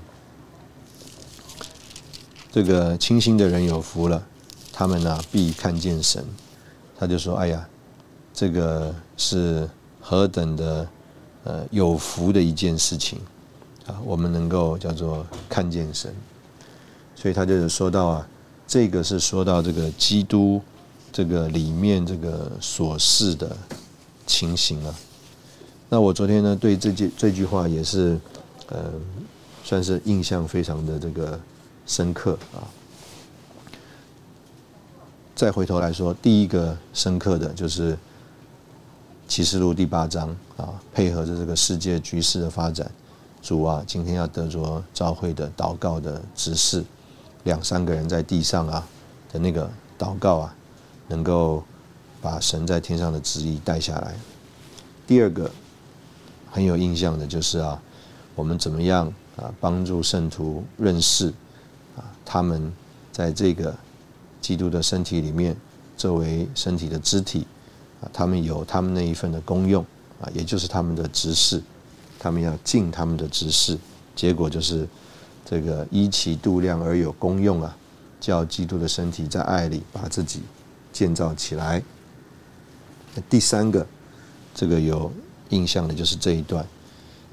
[2.51, 4.21] 这个清心的人有福了，
[4.73, 6.25] 他们呢必看见神。
[6.99, 7.68] 他就说：“哎呀。”
[8.33, 9.68] 这个是
[10.01, 10.89] 何等的
[11.45, 13.18] 呃有福的一件事情
[13.87, 14.01] 啊！
[14.05, 16.11] 我们能够叫做看见神，
[17.14, 18.28] 所以他就是说到啊，
[18.66, 20.62] 这个是说到这个基督
[21.12, 23.55] 这个里面这个所示的
[24.26, 24.95] 情形了。
[25.91, 28.18] 那我昨天呢对这句这句话也是
[28.68, 28.91] 呃
[29.64, 31.39] 算是印象非常的这个
[31.85, 32.64] 深刻啊。
[35.35, 37.99] 再回头来说，第一个深刻的就是。
[39.31, 42.91] 启示录第八章啊，配合着这个世界局势的发展，
[43.41, 46.85] 主啊，今天要得着召会的祷告的指示，
[47.45, 48.85] 两三个人在地上啊
[49.33, 50.57] 的那个祷告啊，
[51.07, 51.62] 能够
[52.20, 54.16] 把神在天上的旨意带下来。
[55.07, 55.49] 第二个
[56.51, 57.81] 很有印象的就是啊，
[58.35, 59.07] 我们怎么样
[59.37, 61.28] 啊帮助圣徒认识
[61.97, 62.72] 啊他们
[63.12, 63.72] 在这个
[64.41, 65.57] 基督的身体里面
[65.97, 67.47] 作为身体的肢体。
[68.13, 69.85] 他们有他们那一份的功用
[70.21, 71.63] 啊，也就是他们的执事，
[72.19, 73.79] 他们要尽他们的执事，
[74.17, 74.89] 结果就是
[75.45, 77.77] 这个依其度量而有功用啊，
[78.19, 80.43] 叫基督的身体在爱里把自己
[80.93, 81.83] 建造起来。
[83.29, 83.87] 第三个，
[84.55, 85.13] 这个有
[85.51, 86.65] 印象的就是这一段，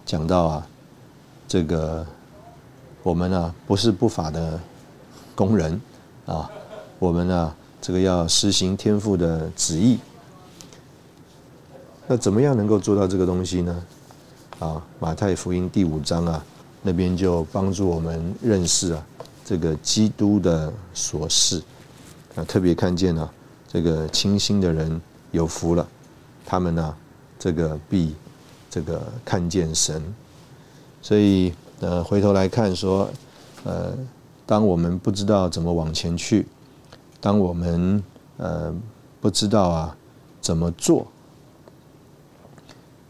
[0.05, 0.67] 讲到啊，
[1.47, 2.05] 这个
[3.03, 4.59] 我们呢不是不法的
[5.35, 5.79] 工人
[6.25, 6.49] 啊，
[6.99, 9.97] 我们呢这个要实行天父的旨意。
[12.09, 13.83] 那怎么样能够做到这个东西呢？
[14.59, 16.41] 啊，马太福音第五章啊，
[16.81, 19.05] 那边就帮助我们认识啊，
[19.43, 21.61] 这个基督的所事
[22.35, 23.29] 啊，特别看见啊，
[23.67, 25.01] 这个清心的人
[25.31, 25.85] 有福了，
[26.45, 26.95] 他们呢，
[27.37, 28.15] 这个必
[28.69, 30.01] 这个看见神。
[31.01, 33.09] 所以呃，回头来看说，
[33.65, 33.91] 呃，
[34.45, 36.47] 当我们不知道怎么往前去，
[37.19, 38.01] 当我们
[38.37, 38.73] 呃
[39.19, 39.97] 不知道啊
[40.39, 41.05] 怎么做。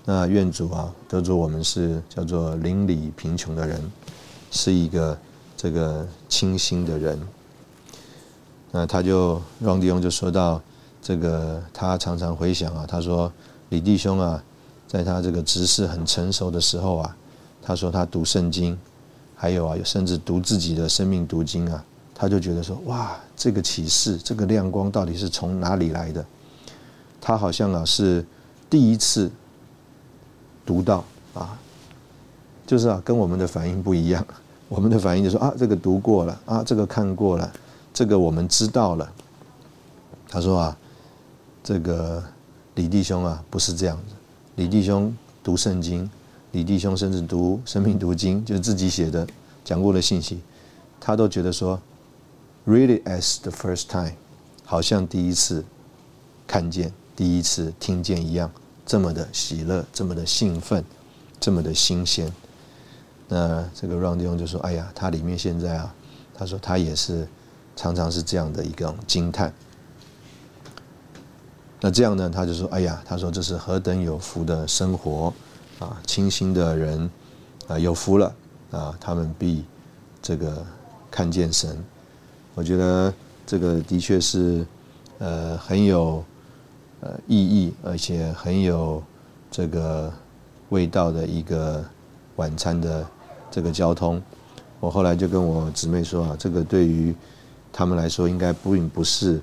[0.09, 3.77] 那愿主啊，得主我们是叫做邻里贫穷的人，
[4.49, 5.17] 是一个
[5.57, 7.19] 这个清心的人。
[8.71, 10.61] 那他就让弟兄就说到，
[11.01, 13.29] 这个他常常回想啊，他说
[13.67, 14.41] 李弟兄啊，
[14.87, 17.17] 在他这个执事很成熟的时候啊，
[17.61, 18.79] 他说他读圣经，
[19.35, 21.83] 还有啊，甚至读自己的生命读经啊，
[22.15, 26.25] 他就觉得说哇，这个启示，这个亮光到底是从哪里来的？
[27.19, 28.25] 他好像啊是
[28.69, 29.29] 第一次。
[30.67, 31.03] 读到
[31.33, 31.57] 啊，
[32.67, 34.23] 就是啊，跟我们的反应不一样。
[34.67, 37.49] 我们的反应就说啊，这个读过了啊，这个看过了，
[37.93, 39.09] 这个我们知道了。
[40.27, 40.77] 他说啊，
[41.63, 42.21] 这个
[42.75, 44.15] 李弟兄啊，不是这样子。
[44.57, 46.09] 李弟兄读圣经，
[46.51, 49.25] 李弟兄甚至读生命读经，就是自己写的
[49.63, 50.41] 讲过的信息，
[50.99, 51.79] 他都觉得说
[52.65, 54.11] ，really as the first time，
[54.65, 55.63] 好像第一次
[56.45, 58.51] 看见、第一次听见一样。
[58.87, 60.81] 这么的喜乐，这么的兴奋，
[61.41, 62.31] 这么的新鲜。
[63.27, 65.93] 那这个让弟兄就说：“哎呀，他里面现在啊，
[66.33, 67.27] 他说他也是
[67.75, 69.53] 常常是这样的一个惊叹。
[71.81, 75.33] 那这样呢，他就说：哎呀，他说这是何等有福的生活
[75.79, 76.01] 啊！
[76.07, 77.11] 清新的人
[77.67, 78.33] 啊，有福了
[78.71, 78.97] 啊！
[79.01, 79.65] 他们必
[80.21, 80.65] 这个
[81.11, 81.77] 看见神。
[82.55, 83.13] 我觉得
[83.45, 84.65] 这个的确是
[85.17, 86.23] 呃很有。”
[86.99, 89.03] 呃，意义而且很有
[89.51, 90.11] 这个
[90.69, 91.85] 味道的一个
[92.37, 93.05] 晚餐的
[93.51, 94.19] 这个交通，
[94.79, 97.13] 我后来就跟我姊妹说啊，这个对于
[97.71, 99.39] 他们来说应该不并不是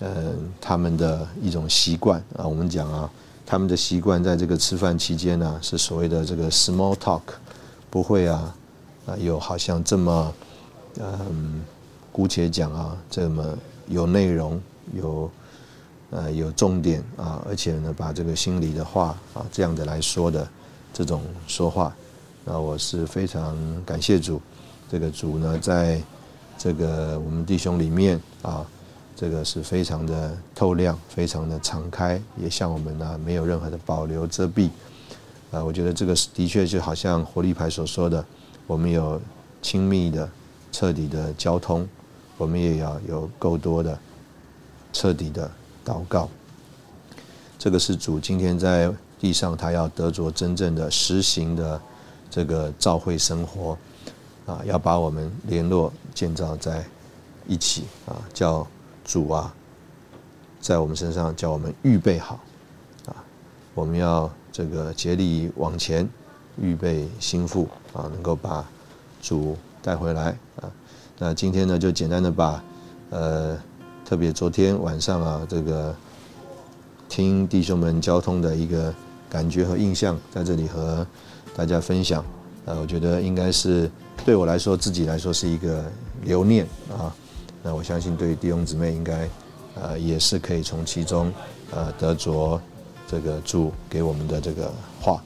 [0.00, 2.44] 呃他们的一种习惯啊。
[2.44, 3.08] 我们讲啊，
[3.46, 7.22] 他们的习惯在这个吃饭期间呢，是所谓的这个 small talk，
[7.88, 8.54] 不会啊
[9.06, 10.34] 啊有好像这么
[10.98, 11.62] 嗯
[12.10, 14.60] 姑且讲啊这么有内容
[14.92, 15.30] 有。
[16.10, 20.48] 呃，有重点啊，而且呢，把这个心里的话啊，这样的来说的
[20.92, 21.94] 这种说话，
[22.44, 24.40] 那我是非常感谢主。
[24.88, 26.00] 这个主呢，在
[26.56, 28.64] 这个我们弟兄里面啊，
[29.16, 34.70] 这个是非常的透亮，非常的敞开，也像我们呢，没有任何的保留遮蔽。
[35.50, 38.24] 啊，我觉得这个的确就好像活力牌所说的，
[38.68, 39.20] 我们有
[39.60, 40.28] 亲密的、
[40.70, 41.86] 彻底的交通，
[42.38, 43.98] 我们也要有够多的、
[44.92, 45.50] 彻底的。
[45.86, 46.28] 祷告，
[47.56, 51.80] 这个是主今天在地上，他要得着真正的实行的
[52.28, 53.78] 这个召会生活
[54.46, 56.84] 啊，要把我们联络建造在
[57.46, 58.66] 一起啊，叫
[59.04, 59.54] 主啊，
[60.60, 62.40] 在我们身上叫我们预备好
[63.06, 63.14] 啊，
[63.72, 66.08] 我们要这个竭力往前
[66.60, 68.68] 预备心腹啊，能够把
[69.22, 70.68] 主带回来啊。
[71.16, 72.60] 那今天呢，就简单的把
[73.10, 73.56] 呃。
[74.08, 75.92] 特别昨天晚上啊，这个
[77.08, 78.94] 听弟兄们交通的一个
[79.28, 81.04] 感觉和印象，在这里和
[81.56, 82.24] 大家分享。
[82.66, 83.90] 呃，我觉得应该是
[84.24, 85.84] 对我来说，自己来说是一个
[86.22, 87.12] 留念啊。
[87.64, 89.28] 那我相信对弟兄姊妹应该
[89.74, 91.32] 呃也是可以从其中
[91.72, 92.60] 呃得着
[93.08, 95.20] 这个主给我们的这个话。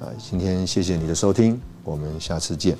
[0.00, 2.76] 啊，今天谢谢你的收听，我们下次见。